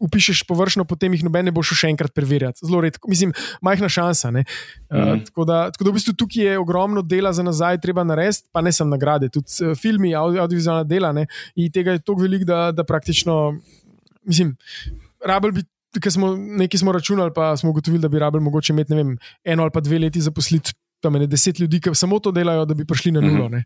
[0.00, 2.62] Upišeš površno, potem jih noben ne bo šel še enkrat preverjati.
[2.64, 4.30] Zelo redko, mislim, majhna šansa.
[4.32, 4.46] Mm.
[4.88, 8.46] Uh, tako, da, tako da v bistvu tukaj je ogromno dela za nazaj, treba narediti,
[8.48, 11.12] pa ne samo nagrade, tudi uh, filmi, audio, audiovizualna dela.
[11.12, 11.26] Ne?
[11.60, 13.36] In tega je toliko veliko, da, da praktično,
[14.24, 14.54] mislim,
[15.20, 15.66] rabel bi
[16.10, 19.70] smo nekaj smo računali, pa smo ugotovili, da bi rabili mogoče imeti vem, eno ali
[19.74, 23.12] pa dve leti zaposliti tam je deset ljudi, ki samo to delajo, da bi prišli
[23.12, 23.48] na nulo.
[23.48, 23.62] Mhm.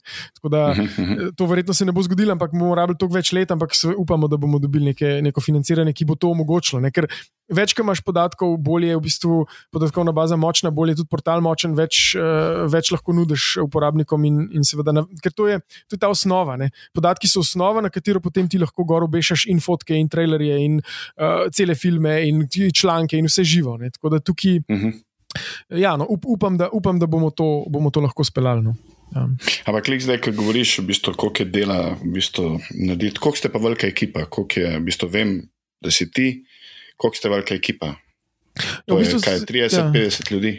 [0.50, 1.12] Da, mhm, mhm.
[1.12, 4.28] eh, to verjetno se ne bo zgodilo, ampak bomo rabili toliko več let, ampak upamo,
[4.28, 6.80] da bomo dobili neke, neko financiranje, ki bo to omogočilo.
[6.80, 6.90] Ne?
[6.94, 7.08] Ker
[7.52, 9.38] več, ki imaš podatkov, bolje je v bistvu
[9.74, 14.24] podatkovna baza močna, bolje je tudi portal močen, več, uh, več lahko nudiš uporabnikom.
[14.24, 16.56] In, in seveda, ker to je, to je ta osnova.
[16.60, 16.70] Ne?
[16.96, 20.78] Podatki so osnova, na katero potem ti lahko gor obešaš in fotke, in trailerje, in
[20.80, 23.76] uh, cele filme, in članke, in vse živo.
[23.80, 23.92] Ne?
[23.94, 24.62] Tako da tukaj.
[24.68, 25.02] Uh -huh.
[25.70, 28.62] Ja, no, up, upam, da, upam, da bomo, to, bomo to lahko speljali.
[28.62, 28.74] No.
[29.14, 29.28] Ja.
[29.70, 33.62] Ampak, zdaj, ko govoriš, v bistvu, koliko je dela, v bistvu, narediti, koliko ste pa
[33.62, 35.36] velika ekipa, koliko je, v bistvu, vem,
[35.82, 36.28] da si ti,
[36.96, 37.94] koliko ste velika ekipa.
[38.54, 40.34] Ja, v bistvu, je, kaj, 30-50 ja.
[40.34, 40.52] ljudi.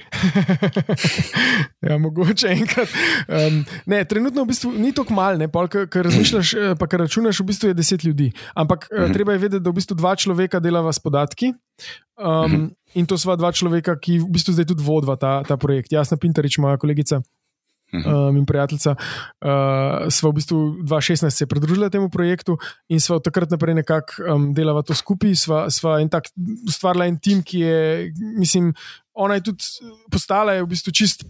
[1.88, 2.92] ja, mogoče enkrat.
[3.28, 7.48] Um, ne, trenutno v bistvu ni tako malo, ker razmišljaš, eh, pa kar računaš, v
[7.54, 8.32] bistvu je 10 ljudi.
[8.54, 9.06] Ampak uh mhm.
[9.06, 9.14] -huh.
[9.14, 11.54] treba je vedeti, da v bistvu dva človeka delava s podatki.
[12.20, 12.56] Um, uh mhm.
[12.56, 12.74] -huh.
[12.96, 15.92] In to sva dva človeka, ki v bistvu zdaj tudi vodva ta, ta projekt.
[15.92, 17.22] Jasna Pintarič, moja kolegica.
[17.94, 22.58] Um, in prijateljica, uh, sva v bistvu 2016 se pridružila temu projektu
[22.92, 25.36] in sva od takrat naprej nekako um, delala to skupaj.
[25.40, 26.28] Sva, sva en tak,
[26.68, 27.80] ustvarila en tim, ki je,
[28.42, 28.74] mislim,
[29.14, 31.24] ona je tudi postala je v bistvu čist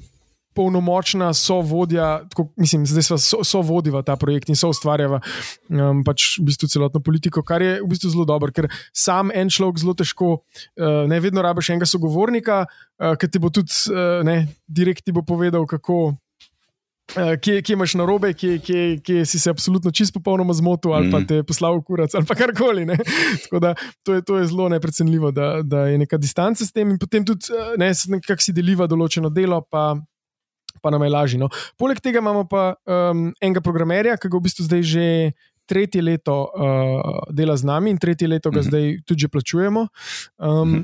[0.56, 5.20] polnomočna sovodja, tako, mislim, zdaj so, sovodiva ta projekt in so ustvarjava
[5.68, 9.52] um, pač v bistvu celotno politiko, kar je v bistvu zelo dobro, ker sam en
[9.52, 14.24] človek zelo težko, uh, ne vedno rabiš enega sogovornika, uh, ki ti bo tudi uh,
[14.24, 16.16] ne, direkt ti bo povedal, kako.
[17.14, 20.94] Uh, kje, kje imaš na robe, kje, kje, kje si se absolutno čisto popolnoma zmotil,
[20.94, 21.28] ali pa mhm.
[21.28, 22.86] te poslal v kurac, ali pa karkoli.
[23.62, 26.98] Da, to, je, to je zelo neprecenljivo, da, da je neka distanca s tem, in
[27.00, 27.92] potem tudi, ne,
[28.26, 29.94] kako si deliva določeno delo, pa,
[30.82, 31.40] pa nam je lažje.
[31.40, 31.50] No.
[31.78, 35.06] Poleg tega imamo pa um, enega programerja, ki ga v bistvu zdaj že
[35.66, 38.66] tretje leto uh, dela z nami in tretje leto ga uh mhm.
[38.66, 38.70] -huh.
[38.70, 39.88] zdaj tudi plačujemo.
[40.38, 40.68] Um, uh.
[40.68, 40.84] -huh.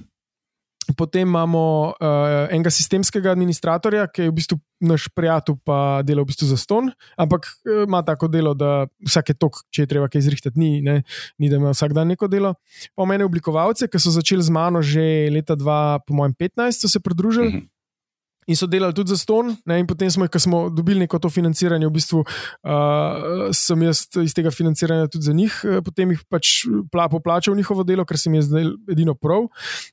[0.98, 6.32] Potem imamo uh, enega sistemskega administratorja, ki je v bistvu naš prijatelj, pa dela v
[6.32, 6.90] bistvu za ston,
[7.22, 11.04] ampak uh, ima tako delo, da vsake tok, če je treba kaj izrihtati, ni, ne,
[11.40, 12.56] ni da ima vsak dan neko delo.
[12.98, 17.48] Pa meni oblikovalce, ki so začeli z mano že leta 2015, so se pridružili.
[17.48, 17.70] Uh -huh
[18.48, 19.56] in so delali tudi za ston.
[19.66, 24.06] Ne, in potem smo, ko smo dobili neko to financiranje, v bistvu uh, sem jaz
[24.24, 25.54] iz tega financiranja tudi za njih,
[25.86, 29.48] potem jih pač pla, poplačal njihovo delo, ker sem jaz zdaj edino prav.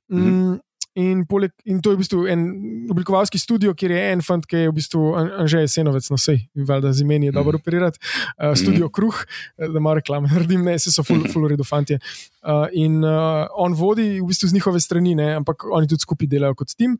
[0.08, 0.58] Mm -hmm.
[0.98, 2.42] In, poleg, in to je v bistvu en
[2.90, 5.02] oblikovalski studio, kjer je en fant, ki je v bistvu
[5.46, 6.34] že jesenovec, no vse,
[6.68, 7.62] valjda z imeni je dobro mm.
[7.62, 8.94] operirati, uh, studio mm.
[8.96, 9.20] Kruh,
[9.58, 11.98] da ima reklame, naredim, ne, se so fulorido ful fanti.
[12.42, 16.30] Uh, in uh, on vodi v bistvu z njihove strani, ne, ampak oni tudi skupaj
[16.30, 16.98] delajo kot tim.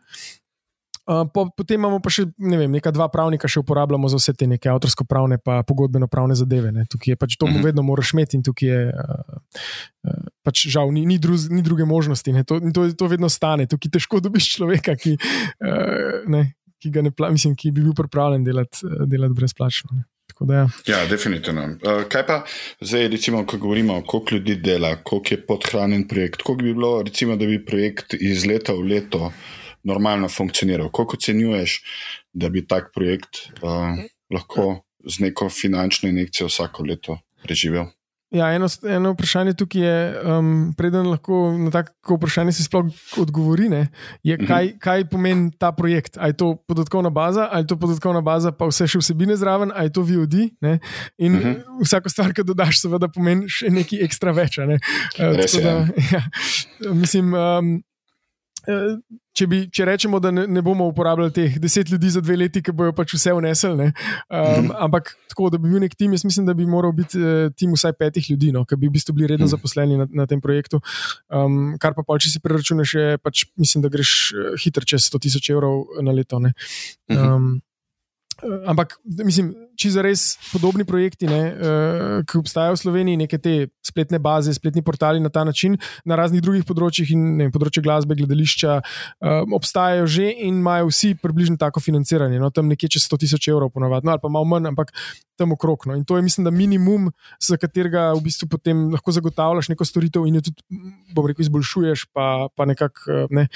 [1.09, 4.35] Uh, po, potem imamo pa še ne vem, nekaj dva pravnika, še uporabljamo za vse
[4.37, 6.69] te neke avtorsko-pravne, pa pogodbeno-pravne zadeve.
[6.75, 6.85] Ne.
[6.85, 7.57] Tukaj je pač to, mhm.
[7.57, 7.65] -huh.
[7.65, 9.41] vedno moraš imeti in tukaj je uh,
[10.05, 10.27] uh,
[10.59, 12.35] pač žal, ni, ni, dru, ni druge možnosti.
[12.47, 15.15] To, to, to vedno stane, tukaj težko dobiš človeka, ki,
[15.63, 19.91] uh, ne, ki, ne, mislim, ki bi bil pripravljen delati, delati brezplačno.
[19.93, 20.05] Ne.
[20.39, 20.67] Da, ja.
[20.87, 21.65] ja, definitivno.
[21.83, 22.35] Uh, kaj pa
[22.85, 27.37] zdaj, recimo, ko govorimo, koliko ljudi dela, koliko je podhranjen projekt, koliko bi bilo, recimo,
[27.37, 29.33] da bi projekt iz leta v leto
[29.89, 30.93] normalno funkcioniral.
[30.95, 31.81] Kako ocenjuješ,
[32.33, 33.99] da bi tak projekt uh,
[34.31, 37.89] lahko z neko finančno injekcijo vsako leto preživel?
[38.31, 43.71] Ja, eno, eno vprašanje tukaj je, um, preden lahko na tako vprašanje si sploh odgovori,
[43.73, 43.87] ne,
[44.23, 44.47] je, mhm.
[44.47, 46.19] kaj, kaj pomeni ta projekt.
[46.21, 49.73] Ali je to podatkovna baza, ali je to podatkovna baza, pa vse še vsebine zraven,
[49.73, 50.37] ali je to VOD.
[50.61, 50.79] Ne,
[51.19, 51.49] in uh mhm.
[51.49, 51.85] -huh.
[51.85, 54.59] vsako stvar, ki dodaš, seveda pomeni še nekaj ekstra več.
[54.59, 54.79] Ne.
[55.19, 55.73] Uh, da,
[56.13, 56.23] ja,
[56.93, 57.35] mislim.
[57.35, 57.83] Um,
[58.67, 62.63] če, bi, če rečemo, da ne, ne bomo uporabljali teh deset ljudi za dve leti,
[62.65, 63.71] ki bojo pač vse vnesli.
[63.75, 63.93] Um,
[64.33, 64.73] mhm.
[64.89, 67.77] Ampak tako, da bi bil nek tim, jaz mislim, da bi moral biti uh, tim
[67.77, 69.55] vsaj petih ljudi, no, ki bi v bistvu bili redno mhm.
[69.55, 70.83] zaposleni na, na tem projektu.
[71.29, 75.23] Um, kar pa, pa če si preračunaš, pač, mislim, da greš uh, hitro čez 100
[75.29, 76.43] tisoč evrov na leto.
[77.09, 77.59] Um,
[78.67, 79.55] ampak, mislim
[79.87, 84.83] za res podobni projekti, ne, uh, ki obstajajo v Sloveniji, neke te spletne baze, spletni
[84.83, 90.11] portali na ta način, na raznih drugih področjih, in ne, področje glasbe, gledališča, uh, obstajajo
[90.11, 92.43] že in imajo vsi približno tako financiranje.
[92.43, 94.91] No, tam nekje čez 100 tisoč evrov, ponovadi, no, ali pa malo manj, ampak
[95.39, 95.87] tam okrog.
[95.87, 95.95] No.
[95.95, 100.27] In to je, mislim, da minimum, za katerega v bistvu potem lahko zagotavljaš neko storitev
[100.27, 100.63] in jo tudi,
[101.15, 103.47] bom rekel, izboljšuješ, pa, pa nekako, eh, ne,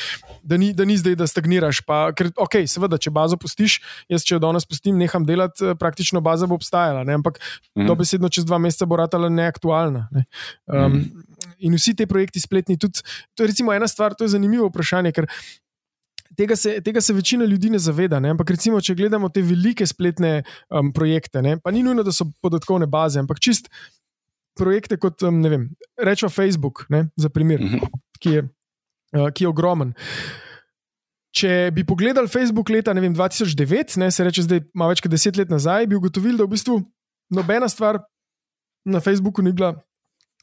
[0.42, 1.82] da, ni, da ni zdaj, da stagniraš.
[1.86, 3.80] Pa, ker, ok, seveda, če bazo pustiš,
[4.12, 7.14] jaz če jo danes pustim, neham delati praktično praktično baza bo obstajala, ne?
[7.14, 7.38] ampak
[7.76, 7.86] mm.
[7.86, 10.08] dobesedno čez dva meseca bo ratala neaktualna.
[10.12, 10.24] Ne?
[10.66, 11.24] Um, mm.
[11.58, 13.00] In vsi ti projekti spletni, tudi
[13.34, 15.12] to je recimo ena stvar, to je zanimivo vprašanje.
[16.36, 18.20] Tega se, tega se večina ljudi ne zaveda.
[18.20, 18.30] Ne?
[18.30, 21.58] Ampak, recimo, če gledamo te velike spletne um, projekte, ne?
[21.60, 23.68] pa ni nujno, da so podatkovne baze, ampak čist
[24.56, 27.08] projekte kot, um, ne vem, rečemo Facebook, ne?
[27.16, 27.76] za primer, uh mhm.
[27.76, 28.00] -huh.
[28.18, 28.48] ki, je,
[29.16, 29.94] uh, ki je ogromen.
[31.32, 35.38] Če bi pogledali Facebook leta vem, 2009, ne, se reče zdaj malo več kot deset
[35.40, 36.82] let nazaj, bi ugotovili, da v bistvu
[37.32, 38.02] nobena stvar
[38.84, 39.72] na Facebooku ni bila,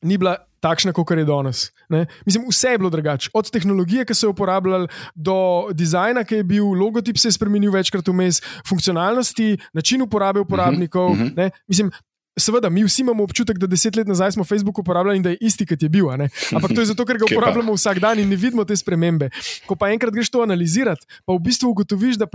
[0.02, 1.70] ni bila takšna, kot je danes.
[1.90, 2.06] Ne.
[2.26, 3.30] Mislim, vse je bilo drugače.
[3.34, 7.72] Od tehnologije, ki so jo uporabljali, do dizajna, ki je bil, logotip se je spremenil
[7.72, 11.12] večkrat vmes, funkcionalnosti, način uporabe uporabnikov.
[11.12, 11.52] Uh -huh, uh -huh.
[11.68, 11.92] Mislim,
[12.40, 15.38] Seveda, mi vsi imamo občutek, da deset let nazaj smo Facebook uporabljali in da je
[15.42, 16.10] isti, kot je bil.
[16.10, 19.30] Ampak to je zato, ker ga uporabljamo vsak dan in ne vidimo te spremembe.
[19.68, 22.28] Ko pa enkrat greš to analizirati, pa v bistvu ugotoviš, da,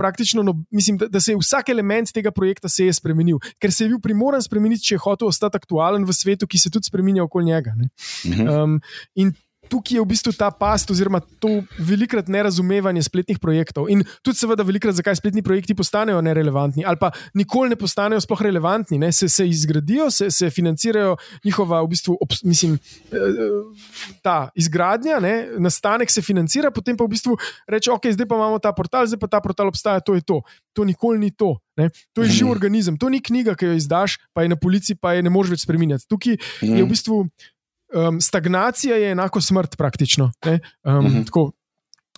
[0.43, 3.83] no, mislim, da, da se je vsak element tega projekta se je spremenil, ker se
[3.83, 7.23] je bil primoran spremeniti, če je hotel ostati aktualen v svetu, ki se tudi spremenja
[7.23, 7.73] okoli njega.
[8.25, 8.79] Um,
[9.15, 9.33] in
[9.69, 13.89] tukaj je v bistvu ta past, oziroma to velikrat nerazumevanje spletnih projektov.
[13.91, 18.45] In tudi, seveda, velikrat, zakaj spletni projekti postanejo nerelevantni, ali pa nikoli ne postanejo sploh
[18.47, 19.11] relevantni, ne?
[19.11, 22.77] se, se izgradijo, se, se financirajo njihova, v bistvu, ob, mislim,
[23.11, 23.41] eh,
[24.23, 25.35] ta izgradnja, ne?
[25.59, 27.37] nastanek se financira, potem pa v bistvu
[27.67, 30.41] reče, ok, zdaj pa imamo ta portal, zdaj pa ta portal obstaja, to je to.
[30.75, 31.55] To nikoli ni to.
[31.75, 31.89] Ne?
[32.15, 32.51] To je živ mhm.
[32.51, 35.55] organizem, to ni knjiga, ki jo izdaš, pa je na policiji, pa je ne moreš
[35.55, 36.07] več spremenjati.
[36.07, 36.91] Tukaj je v mhm.
[36.91, 37.25] bistvu
[37.93, 40.31] um, stagnacija je enako smrt, praktično.
[40.45, 40.59] Um,
[41.05, 41.25] uh -huh.
[41.25, 41.51] tako,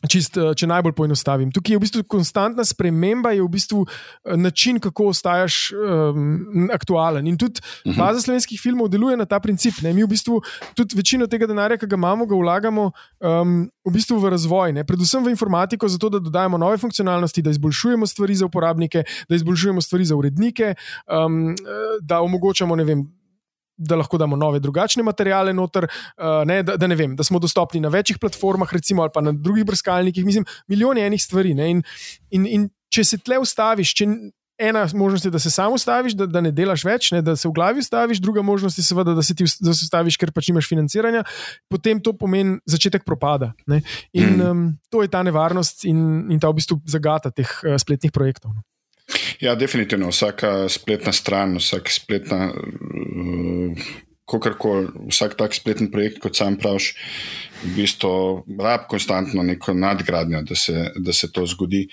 [0.05, 1.49] čist, eh, če najbolj poenostavim.
[1.53, 7.28] Tukaj je v bistvu konstantna sprememba, je v bistvu eh, način, kako ostaješ um, aktualen.
[7.28, 7.97] In tudi uh -huh.
[7.97, 9.82] baza slovenskih filmov deluje na ta princip.
[9.82, 9.93] Ne?
[9.93, 10.41] Mi v bistvu
[10.76, 14.84] tudi večino tega denarja, ki ga imamo, ga vlagamo um, v, bistvu v razvoj, ne?
[14.84, 19.82] predvsem v informatiko, zato da dodajemo nove funkcionalnosti, da izboljšujemo stvari za uporabnike, da izboljšujemo
[19.82, 20.76] stvari za urednike,
[21.07, 21.55] um,
[22.01, 23.16] da omogočamo, ne vem
[23.78, 27.40] da lahko damo nove, drugačne materiale noter, uh, ne, da, da, ne vem, da smo
[27.40, 30.26] dostopni na večjih platformah, recimo, ali pa na drugih brskalnikih.
[30.26, 31.54] Mislim, milijone enih stvari.
[31.58, 31.84] In,
[32.32, 34.08] in, in če se tle ustaviš, če
[34.58, 37.48] ena možnost je, da se samo ustaviš, da, da ne delaš več, ne, da se
[37.48, 40.50] v glavi ustaviš, druga možnost je, seveda, da se ti da se ustaviš, ker pač
[40.50, 41.24] imaš financiranja,
[41.70, 43.54] potem to pomeni začetek propada.
[43.70, 43.84] Ne.
[44.18, 46.00] In um, to je ta nevarnost in,
[46.34, 48.56] in ta v bistvu zagata teh uh, spletnih projektov.
[48.58, 48.66] No.
[49.40, 50.10] Ja, definitivno.
[50.10, 53.90] Vsaka spletna stran, vsak spletna, uh,
[54.26, 56.94] koli, vsak tak spletni projekt, kot sam praviš,
[57.64, 58.14] v bistvu
[58.60, 61.88] rab konstantno neko nadgradnjo, da se, da se to zgodi.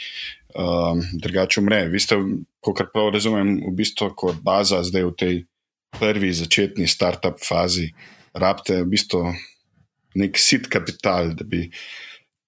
[0.54, 1.80] Um, drugače umre.
[1.90, 2.14] Vi ste,
[2.62, 5.40] kot prav razumem, v bistvu kot baza zdaj v tej
[5.98, 7.88] prvi začetni start-up fazi,
[8.34, 9.24] rabite v bistvu
[10.14, 11.66] nek sit kapital, da bi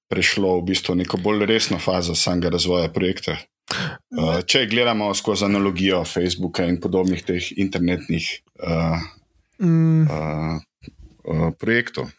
[0.06, 3.36] prešlo v bistvu neko bolj resno fazo samega razvoja projekta.
[3.66, 8.28] Uh, če gledamo skozi analogijo Facebooka in podobnih teh internetnih
[8.62, 9.00] uh,
[9.58, 10.02] mm.
[10.06, 10.60] uh,
[11.26, 12.12] uh, projektov.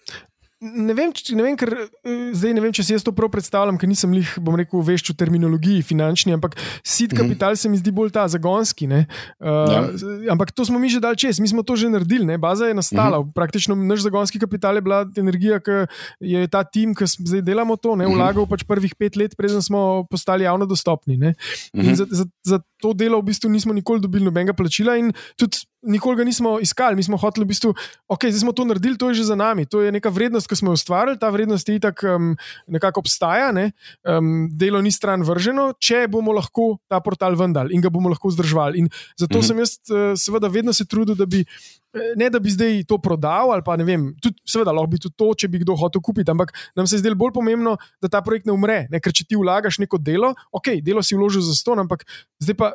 [0.58, 3.30] Ne vem, če, ne, vem, ker, eh, zdaj, ne vem, če si jaz to prav
[3.30, 7.20] predstavljam, ker nisem jih, bom rekel, vešč v terminologiji finančni, ampak sit mhm.
[7.20, 7.62] kapital mm -hmm.
[7.62, 8.90] se mi zdi bolj ta zagonski.
[8.90, 9.06] Uh,
[9.70, 10.34] ja.
[10.34, 12.38] Ampak to smo mi že dal čez, mi smo to že naredili, ne?
[12.38, 13.20] baza je nastala.
[13.20, 13.34] Mm -hmm.
[13.34, 15.86] Praktično naš zagonski kapital je bila energija, ki
[16.20, 18.08] je ta tim, ki zdaj delamo to, ne?
[18.08, 18.16] Mhm.
[18.18, 21.18] vlagal pač prvih pet let, preden smo postali javno dostopni.
[21.18, 21.34] Mm
[21.74, 21.94] -hmm.
[21.94, 26.18] za, za, za to delo v bistvu nismo nikoli dobili nobenega plačila in tudi nikoli
[26.18, 26.96] ga nismo iskali.
[26.96, 27.74] Mi smo hoteli v bistvu,
[28.08, 30.56] ok, zdaj smo to naredili, to je že za nami, to je neka vrednost, ki
[30.56, 32.36] smo jo ustvarili, ta vrednost je tako um,
[32.68, 33.72] nekako obstaja, ne?
[34.04, 38.34] um, delo ni stran vrženo, če bomo lahko ta portal vendali in ga bomo lahko
[38.34, 38.86] vzdrževali.
[38.86, 39.46] In zato mhm.
[39.48, 41.46] sem jaz, uh, seveda, vedno se trudil, da bi.
[41.96, 45.00] Eh, ne, da bi zdaj to prodal, ali pa ne vem, tudi, seveda, lahko bi
[45.02, 48.12] tudi to, če bi kdo hotel kupiti, ampak nam se je zdelo bolj pomembno, da
[48.12, 48.82] ta projekt ne umre.
[48.92, 49.00] Ne?
[49.00, 52.04] Ker če ti vlagaš neko delo, ok, delo si vložil za sto, ampak
[52.44, 52.74] zdaj pa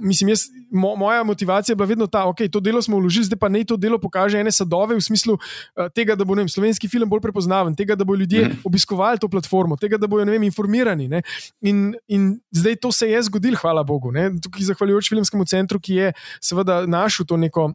[0.00, 3.38] mislim, jaz, mo, moja motivacija je bila vedno ta, okay, to delo smo vložili, zdaj
[3.38, 6.88] pa naj to delo pokaže ene sadove v smislu uh, tega, da bo vem, slovenski
[6.88, 8.64] film bolj prepoznaven, tega, da bo ljudje mm.
[8.64, 11.22] obiskovali to platformo, tega, da bodo informirani.
[11.60, 14.12] In, in zdaj to se je zgodilo, hvala Bogu.
[14.12, 14.30] Ne?
[14.42, 17.72] Tukaj zahvaljujoč filmskemu centru, ki je seveda našel to neko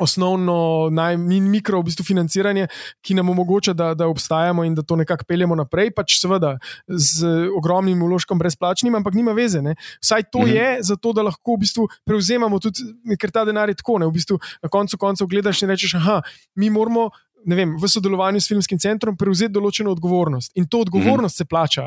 [0.00, 2.66] osnovno, najmanj mikro v bistvu financiranje,
[3.04, 6.56] ki nam omogoča, da, da obstajamo in da to nekako peljemo naprej, pač seveda
[6.88, 9.62] z ogromnim uložkom brezplačnim, ampak nima veze.
[9.62, 9.76] Ne.
[10.02, 10.56] Vsaj to mhm.
[10.56, 12.86] je zato, da lahko v bistvu prevzemamo tudi,
[13.20, 13.98] ker ta denar je tako.
[14.00, 14.08] Ne.
[14.10, 16.22] V bistvu na koncu koncev gledaš in rečeš, ah,
[16.56, 17.10] mi moramo
[17.46, 20.52] vem, v sodelovanju s filmskim centrom prevzeti določeno odgovornost.
[20.60, 21.44] In to odgovornost mm -hmm.
[21.44, 21.82] se plača.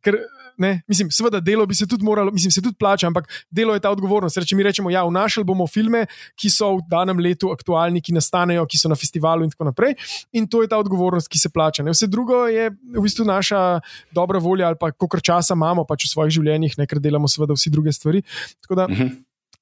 [0.00, 0.18] Ker,
[0.58, 3.80] ne, mislim, seveda, delo bi se tudi moralo, mislim, se tudi plača, ampak delo je
[3.80, 4.36] ta odgovornost.
[4.36, 8.66] Reči mi rečemo, ja, vnašali bomo filme, ki so v danem letu aktualni, ki nastanejo,
[8.66, 9.94] ki so na festivalu in tako naprej.
[10.32, 11.82] In to je ta odgovornost, ki se plača.
[11.82, 11.90] Ne.
[11.90, 13.80] Vse drugo je v bistvu naša
[14.12, 17.54] dobra volja ali pa koliko časa imamo pač v svojih življenjih, ne, ker delamo seveda
[17.54, 18.22] vsi druge stvari.
[18.68, 19.10] Da, mm -hmm.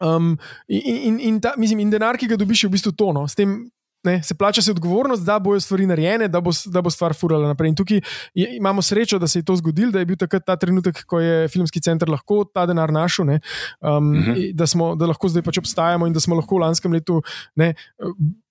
[0.00, 0.38] um,
[0.68, 3.28] in, in, in, ta, mislim, in denar, ki ga dobiš, je v bistvu tono.
[3.28, 3.70] S tem
[4.04, 7.52] Ne, se plača se odgovornost, da bojo stvari narejene, da bo, da bo stvar furala
[7.52, 7.68] naprej.
[7.70, 8.00] In tukaj
[8.34, 11.20] je, imamo srečo, da se je to zgodilo, da je bil takrat ta trenutek, ko
[11.20, 13.40] je filmski center lahko ta denar našel, ne,
[13.80, 14.32] um, uh mhm.
[14.32, 14.52] -huh.
[14.54, 17.22] da, smo, da lahko zdaj pač obstajamo in da smo lahko v lanskem letu
[17.56, 17.74] ne,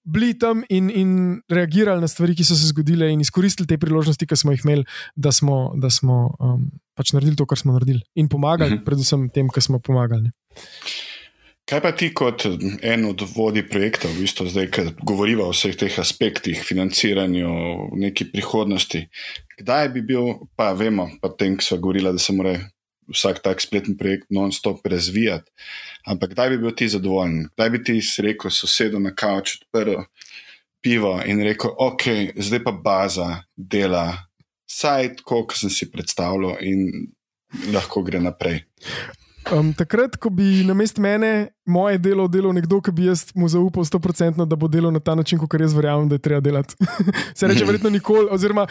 [0.03, 4.27] bili tam in, in reagirali na stvari, ki so se zgodile, in izkoristili te priložnosti,
[4.27, 4.85] ki smo jih imeli,
[5.15, 8.81] da smo, da smo um, pač naredili to, kar smo naredili in pomagali, uh mhm.
[8.81, 8.85] -huh.
[8.85, 10.23] predvsem tem, ki smo pomagali.
[10.23, 10.31] Ne.
[11.71, 12.43] Kaj pa ti, kot
[12.83, 17.51] en od vodij projektov, v bistvu zdaj, ki govoriva o vseh teh aspektih, financiranju,
[17.95, 19.05] neki prihodnosti?
[19.55, 22.57] Kdaj bi bil, pa vemo, pa tem, ki so govorili, da se mora
[23.07, 25.47] vsak tak spletni projekt non-stop razvijati,
[26.11, 27.47] ampak kdaj bi bil ti zadovoljen?
[27.55, 27.95] Kdaj bi ti
[28.27, 30.03] rekel, sosedo na kavč, odprl
[30.83, 34.09] pivo in rekel, ok, zdaj pa baza dela,
[34.67, 37.07] saj tako, kot sem si predstavljal, in
[37.71, 38.65] lahko gre naprej.
[39.49, 43.47] Um, takrat, ko bi na mest mene moje delo delal nekdo, ki bi jaz mu
[43.49, 46.75] zaupal 100%, da bo delal na ta način, kot jaz verjamem, da je treba delati.
[47.37, 48.67] Se reče, verjetno nikoli, oziroma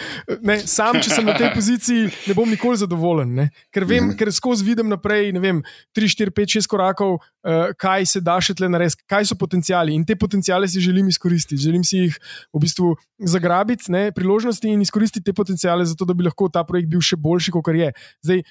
[0.46, 3.34] ne, sam, če sem na tej poziciji, ne bom nikoli zadovoljen.
[3.34, 3.48] Ne?
[3.74, 4.18] Ker vem, mm -hmm.
[4.18, 5.62] ker skozi vidim naprej, ne vem,
[5.96, 9.94] 3, 4, 5, 6 korakov, uh, kaj se da še tle narediti, kaj so potencijali.
[9.94, 11.62] In te potencijale si želim izkoristiti.
[11.62, 12.18] Želim si jih
[12.54, 16.88] v bistvu zagrabiti, ne, priložnosti in izkoristiti te potencijale, zato da bi lahko ta projekt
[16.88, 17.92] bil še boljši, kot je.
[18.22, 18.42] Zdaj,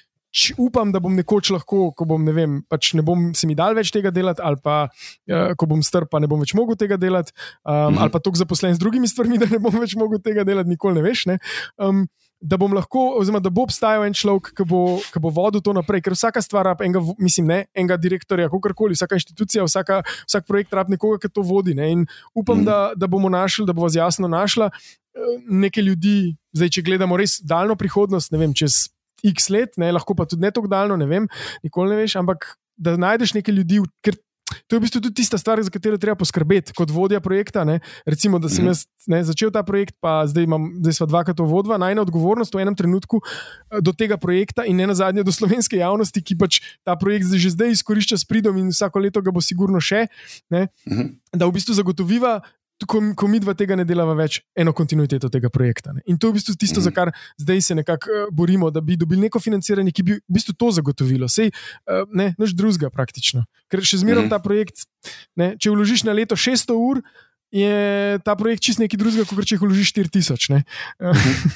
[0.58, 3.74] upam, da bom nekoč lahko, ko bom, ne vem, pač ne bom se mi dal
[3.78, 6.98] več tega delati, ali pa uh, ko bom strp, pa ne bom več mogel tega
[7.00, 8.00] delati, um, -hmm.
[8.00, 10.94] ali pa tako zaposlen z drugimi stvarmi, da ne bom več mogel tega delati, nikoli
[10.94, 11.26] ne veš.
[11.26, 11.38] Ne?
[11.78, 12.08] Um,
[12.40, 15.74] Da bom lahko, oziroma da bo obstajal en človek, ki bo, ki bo vodil to
[15.76, 20.72] naprej, ker vsaka stvar, enega, mislim, ne, enega direktorja, kakorkoli, vsaka inštitucija, vsaka, vsak projekt
[20.72, 21.74] rab nekoga, ki to vodi.
[21.76, 22.64] Ne, in upam, mm.
[22.64, 26.16] da, da bomo našli, da bo vas jasno našla eh, nekaj ljudi,
[26.56, 28.88] zdaj, če gledamo res daljno prihodnost, ne vem, čez
[29.26, 31.28] x let, ne, lahko pa tudi ne tako daljno, ne vem,
[31.66, 34.16] nikoli ne veš, ampak da najdeš nekaj ljudi, ker
[34.66, 37.64] to je v bistvu tudi tista stvar, za katero treba poskrbeti kot vodja projekta.
[37.64, 37.80] Ne.
[38.06, 38.70] Recimo, da sem mhm.
[38.70, 42.64] jaz ne, začel ta projekt, pa zdaj, imam, zdaj sva dvakrat vodva, najna odgovornost v
[42.64, 46.60] enem trenutku eh, do tega projekta in ne na zadnje do slovenske javnosti, ki pač
[46.86, 50.08] ta projekt že zdaj izkorišča s pridom in vsako leto ga bo sigurno še.
[50.50, 51.14] Ne, mhm.
[51.34, 52.40] da v bistvu zagotoviva
[52.86, 55.94] ko, ko mi dva tega ne delava več, eno kontinuiteto tega projekta.
[55.96, 56.04] Ne.
[56.10, 56.86] In to je v bistvu tisto, mm.
[56.86, 60.36] za kar zdaj se nekako uh, borimo, da bi dobili neko financiranje, ki bi v
[60.38, 61.28] bistvu to zagotovilo.
[61.28, 63.44] Sej, uh, ne, noč drugega praktično.
[63.72, 64.32] Ker še zmeraj mm.
[64.32, 64.86] ta projekt,
[65.40, 67.02] ne, če vložiš na leto 600 ur.
[67.50, 70.62] Je ta projekt čist nekaj drugega, kot če jih vložiš 4000.
[71.02, 71.54] Mhm.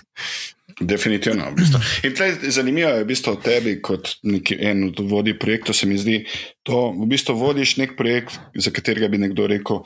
[0.80, 1.50] Definitivno.
[1.52, 1.78] V bistvu.
[2.02, 4.16] In tle, zanimivo je v bistvu tebi, kot
[4.58, 6.24] en od vodij projektov, se mi zdi,
[6.66, 9.84] da v bistvu vodiš nek projekt, za katerega bi nekdo rekel,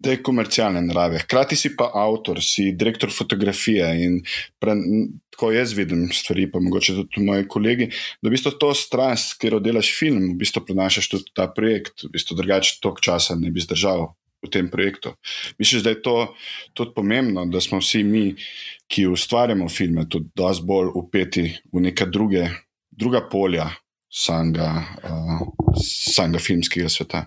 [0.00, 1.18] da je komercialne narave.
[1.24, 4.20] Hkrati si pa avtor, si direktor fotografije in
[4.58, 4.74] pre,
[5.34, 7.90] tako jaz vidim stvari, pa mogoče tudi moji kolegi,
[8.22, 12.14] da v bistvu to strast, ker oddelaš film, v bistvu prenašaš tudi ta projekt, v
[12.16, 14.10] bistvu drugače toliko časa ne bi zdržal.
[14.40, 15.10] V tem projektu.
[15.60, 16.34] Mislim, da je to
[16.72, 18.22] tudi pomembno, da smo vsi mi,
[18.88, 22.46] ki ustvarjamo filme, tudi dosti bolj upeti v neka druge,
[22.88, 23.68] druga polja
[24.08, 24.70] samega
[25.04, 27.26] uh, filmskega sveta.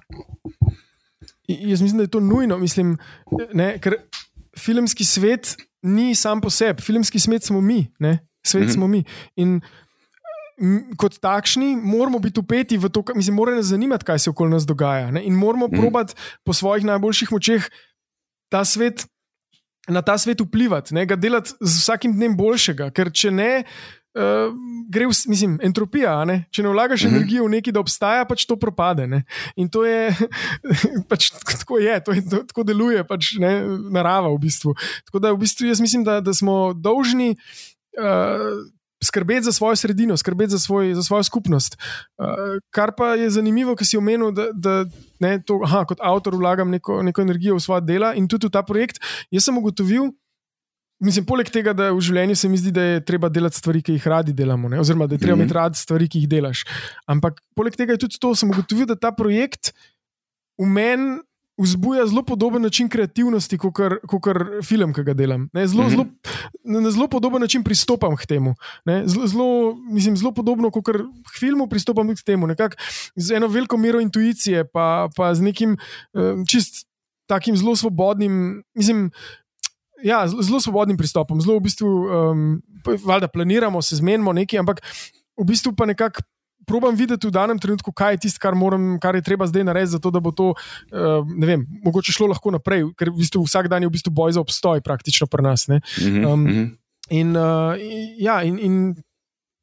[1.48, 2.98] Jaz mislim, da je to nujno, mislim,
[3.54, 3.96] ne, ker
[4.60, 8.74] filmski svet ni sam po sebi, filmski svet smo mi, ne, svet mm -hmm.
[8.74, 9.04] smo mi.
[9.36, 9.62] In
[10.98, 14.66] kot takšni moramo biti upeti v to, mislim, mora nas zanimati, kaj se okoli nas
[14.66, 15.12] dogaja.
[15.12, 15.24] Ne?
[15.24, 15.80] In moramo mm.
[15.80, 16.14] probati
[16.44, 17.70] po svojih najboljših močeh
[18.50, 19.06] ta svet,
[19.88, 21.06] na ta svet vplivati, ne?
[21.06, 22.91] ga delati z vsakim dnem boljšega.
[22.91, 23.64] Ker če ne,
[24.16, 24.53] uh,
[24.89, 26.16] gre v, mislim, entropija.
[26.26, 26.43] Ne?
[26.51, 27.16] Če ne vlagaš mm -hmm.
[27.16, 29.07] energije v nekaj, da obstaja, pač to propade.
[29.07, 29.24] Ne?
[29.55, 30.16] In to je,
[31.09, 34.76] pač, tako je, to je, to, tako deluje pač, ne, narava v bistvu.
[35.05, 37.36] Tako da v bistvu jaz mislim, da, da smo dolžni.
[37.93, 38.66] Uh,
[39.03, 41.78] skrbeti za svojo sredino, skrbeti za, svoj, za svojo skupnost.
[42.18, 42.26] Uh,
[42.70, 44.86] kar pa je zanimivo, ker si omenil, da, da
[45.20, 48.51] ne, to, aha, kot avtor vlagam neko, neko energijo v svoje dela in tudi v
[48.51, 49.03] ta projekt.
[49.32, 50.11] Jaz sem ugotovil,
[51.04, 53.97] mislim, poleg tega, da v življenju se mi zdi, da je treba delati stvari, ki
[53.97, 55.51] jih radi delamo, ne, oziroma da je treba mm -hmm.
[55.51, 56.64] imeti rad stvari, ki jih delaš.
[57.08, 59.74] Ampak poleg tega je tudi to, sem ugotovil, da ta projekt
[60.58, 61.20] v meni
[61.58, 64.28] vzbuja zelo podoben način kreativnosti, kot
[64.66, 65.49] film, ki ga delam.
[65.54, 65.91] Ne, zelo, mm -hmm.
[65.91, 68.56] zelo, na zelo podoben način pristopam k temu.
[68.86, 72.47] Ne, zelo, mislim, zelo podobno kot k filmu pristopam k temu.
[72.47, 72.78] Nekak,
[73.16, 75.78] z eno veliko mero intuicije, pa, pa z nekim
[76.14, 76.88] um, čist
[77.26, 78.64] takim zelo svobodnim.
[78.74, 79.12] Mislim,
[80.04, 82.62] Ja, zelo svobodnim pristopom, zelo v bistvu, um,
[83.06, 84.84] valjda, planiramo, se zmenimo nekaj, ampak
[85.39, 86.26] v bistvu pa nekako
[86.68, 88.56] probam videti v danem trenutku, kaj je tisto, kar,
[89.01, 92.51] kar je treba zdaj narediti, zato da bo to, uh, ne vem, mogoče šlo lahko
[92.56, 95.68] naprej, ker v bistvu vsak dan je v bistvu boj za obstoj, praktično pri nas.
[95.68, 96.47] Um,
[97.10, 97.76] in, uh,
[98.20, 98.95] ja, in, in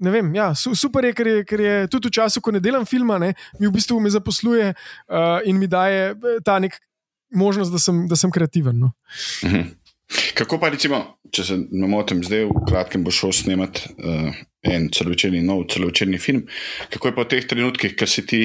[0.01, 2.84] ne vem, ja, super je ker, je, ker je tudi v času, ko ne delam
[2.88, 6.14] filma, ne, mi v bistvu me zaposluje uh, in mi daje
[6.45, 6.76] ta nek
[7.30, 8.78] možnost, da sem, da sem kreativen.
[8.78, 8.93] No.
[9.45, 9.80] Mhm.
[10.34, 10.98] Kako pa, recimo,
[11.30, 14.30] če se ne motim, zdaj v kratkem bo šel snemati uh,
[14.66, 16.46] en celovečerni, nov celovečerni film.
[16.90, 18.40] Kako je pa v teh trenutkih, ki si ti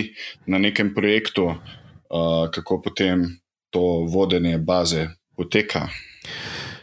[0.52, 3.26] na nekem projektu, uh, kako potem
[3.74, 5.88] to vodenje baze poteka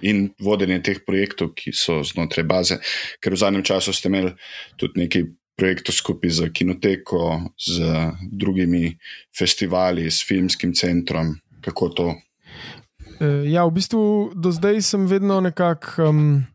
[0.03, 2.81] in vodenje teh projektov, ki so znotraj baze,
[3.23, 4.35] ker v zadnjem času ste imeli
[4.77, 5.31] tudi nekaj.
[5.53, 7.85] Projektov skupaj z Kinoteko, z
[8.25, 8.89] drugimi
[9.37, 12.07] festivali, s filmskim centrom, kako to
[13.21, 16.09] ja, v bistvu do zdaj sem vedno nekako.
[16.09, 16.47] Um,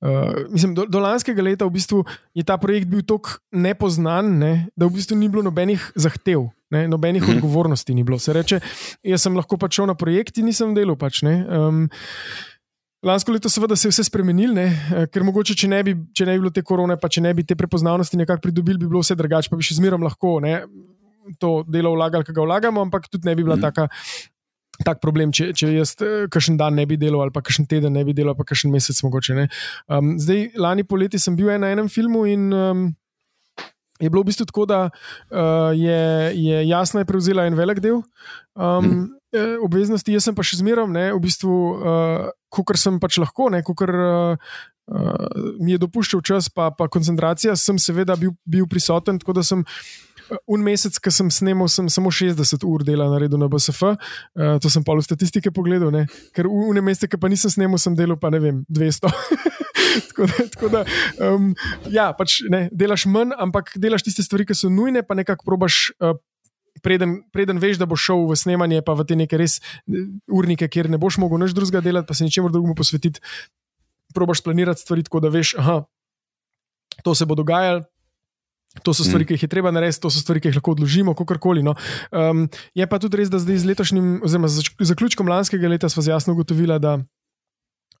[0.00, 2.02] uh, mislim, do, do lanskega leta v bistvu
[2.34, 6.86] je ta projekt bil tako nepoznan, ne, da v bistvu ni bilo nobenih zahtev, ne,
[6.88, 7.38] nobenih mhm.
[7.38, 7.94] odgovornosti.
[7.94, 8.18] Ni bilo.
[8.18, 8.60] Se reče,
[9.02, 10.98] jaz sem lahko pač šel na projekt in nisem delal.
[10.98, 11.86] Pač, um,
[13.06, 16.32] Lansko leto, seveda, se je vse spremenilo, eh, ker mogoče, če ne, bi, če ne
[16.34, 19.14] bi bilo te korone, pa če ne bi te prepoznavnosti nekako pridobili, bi bilo vse
[19.14, 20.56] drugače, pa bi še zmeraj lahko ne,
[21.38, 23.62] to delo vlagali, ki ga vlagamo, ampak tudi ne bi bila mm.
[23.62, 23.86] taka
[24.84, 27.96] tak problem, če, če jaz eh, kakšen dan ne bi delal, ali pa kakšen teden
[27.96, 29.48] ne bi delal, pa kakšen mesec mogoče.
[29.88, 32.52] Um, zdaj, lani poleti sem bil na enem filmu in.
[32.52, 32.86] Um,
[33.96, 38.02] Je bilo v bistvu tako, da uh, je, je jasno je prevzela en velik del
[38.52, 39.62] um, mm.
[39.64, 40.84] obveznosti, jaz pa še zmeraj,
[41.16, 44.36] v bistvu, uh, kot sem pač lahko, kot uh,
[44.92, 49.16] uh, mi je dopuščal čas, pa, pa koncentracija, sem seveda bil, bil prisoten.
[49.16, 49.64] Tako da sem
[50.50, 53.96] Un mesec, ki sem snemal, sem samo 60 ur dela naredil na BSF, uh,
[54.34, 56.06] eh, to sem pa v statistike pogledal, ne?
[56.34, 59.12] ker v unem mesecu, ki pa nisem snemal, sem delal pa ne vem, 200.
[60.10, 60.80] tako da, tako da
[61.22, 61.52] um,
[61.92, 65.90] ja, pač ne, delaš manj, ampak delaš tiste stvari, ki so nujne, pa nekako probaš.
[66.00, 66.18] Uh,
[66.84, 70.68] Preden, preden veš, da boš šel v snemanje, pa v te neke res eh, urnike,
[70.68, 73.22] kjer ne boš mogel nič drugega delati, pa se ničemu drugemu posvetiti,
[74.12, 75.78] probaš planirati stvari tako, da veš, da
[77.00, 77.86] to se bo dogajalo,
[78.82, 79.28] To so stvari, mm.
[79.28, 81.62] ki jih je treba narediti, to so stvari, ki jih lahko odložimo, kako koli.
[81.62, 81.74] No.
[82.12, 86.04] Um, je pa tudi res, da zdaj z letošnjim, oziroma z zaključkom lanskega leta, smo
[86.06, 86.96] jasno ugotovili, da,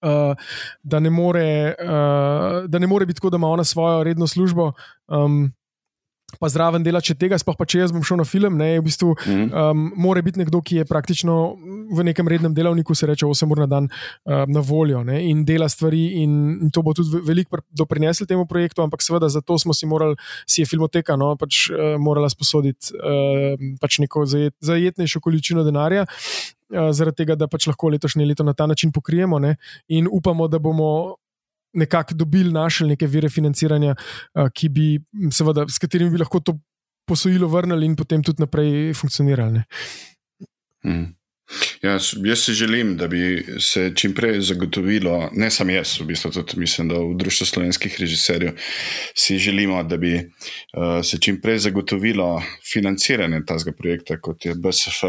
[0.02, 0.48] uh,
[0.82, 4.72] da, ne more, uh, da ne more biti tako, da ima ona svojo redno službo.
[5.08, 5.52] Um,
[6.40, 8.58] pa zraven dela, če tega, sploh pa če jaz bom šel na film.
[8.58, 9.44] Ne, v bistvu, mm.
[9.54, 11.36] um, mora biti nekdo, ki je praktično
[11.94, 13.86] v nekem rednem delavniku, se reče 8 ur na dan,
[14.26, 16.02] uh, na voljo ne, in dela stvari.
[16.24, 16.32] In,
[16.66, 20.18] in to bo tudi veliko doprineslo temu projektu, ampak seveda za to smo si morali,
[20.50, 26.08] si je filmoteka, no, pač uh, morala sposoditi uh, pač neko zajet, zajetnejšo količino denarja.
[26.66, 29.54] Uh, zaradi tega, da pač lahko letošnje leto na ta način pokrijemo, ne?
[29.88, 31.14] in upamo, da bomo
[31.76, 33.94] nekako dobili našli neke vire financiranja,
[34.54, 34.86] ki bi,
[35.32, 36.56] seveda, s katerimi bi lahko to
[37.06, 39.62] posojilo vrnili in potem tudi naprej funkcionirali.
[40.84, 41.12] Hmm.
[41.82, 46.30] Ja, jaz si želim, da bi se čim prej zagotovilo, ne samo jaz, v bistvu
[46.30, 48.56] tudi mislim, da v Društvu slovenskih režiserjev
[49.14, 52.42] si želimo, da bi uh, se čim prej zagotovilo
[52.72, 55.04] financiranje tega projekta, kot je BSF.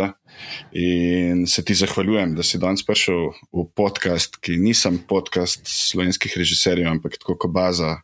[0.71, 6.91] In se ti zahvaljujem, da si danes prišel v podcast, ki nisem podcast slovenskih režiserjev,
[6.91, 7.95] ampak tako kot baza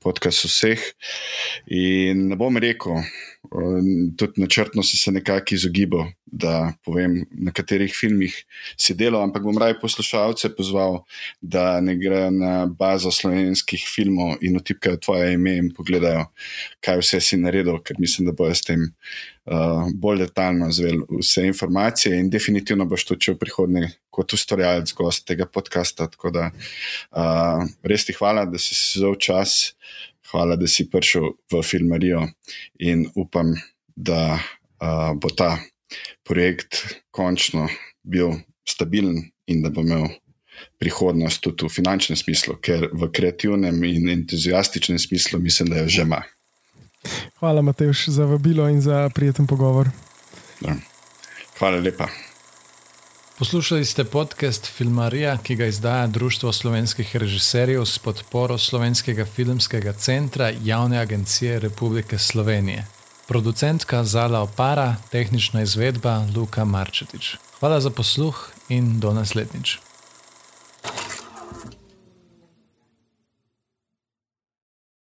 [0.00, 0.80] podcast vseh.
[1.66, 3.04] In ne bom rekel,
[4.16, 8.34] tudi načrtno sem se nekako izogibal, da povem, na katerih filmih
[8.76, 11.04] si delal, ampak bom raje poslušalce pozval,
[11.40, 16.26] da ne gre na bazo slovenskih filmov in otipkajo tvoje ime in pogledajo,
[16.82, 21.46] kaj vse si naredil, ker mislim, da bojo s tem uh, bolj detaljno zvel vse
[21.46, 26.08] informacije in definitivno boš to čel prihodnje kot ustvarjalec gost tega podcasta.
[26.10, 29.74] Tako da uh, res ti hvala, da si se vzel čas
[30.34, 32.26] hvala, da si prišel v filmarijo
[32.82, 33.54] in upam,
[33.94, 35.60] da uh, bo ta
[36.26, 36.82] projekt
[37.14, 37.68] končno
[38.02, 38.34] bil
[38.66, 40.08] stabilen in da bo imel
[40.78, 46.02] prihodnost tudi v finančnem smislu, ker v kreativnem in entuzijastičnem smislu mislim, da jo že
[46.02, 46.22] ima.
[47.38, 49.88] Hvala, Mateoš, za vabilo in za prijeten pogovor.
[50.60, 50.74] Da.
[51.58, 52.08] Hvala lepa.
[53.38, 60.52] Poslušali ste podcast Filmarija, ki ga izdaja Društvo slovenskih režiserjev s podporo Slovenskega filmskega centra
[60.64, 62.86] Javne agencije Republike Slovenije.
[63.26, 67.36] Producentka Zala Opara, tehnična izvedba Luka Marčetič.
[67.60, 69.78] Hvala za posluh in do naslednjič.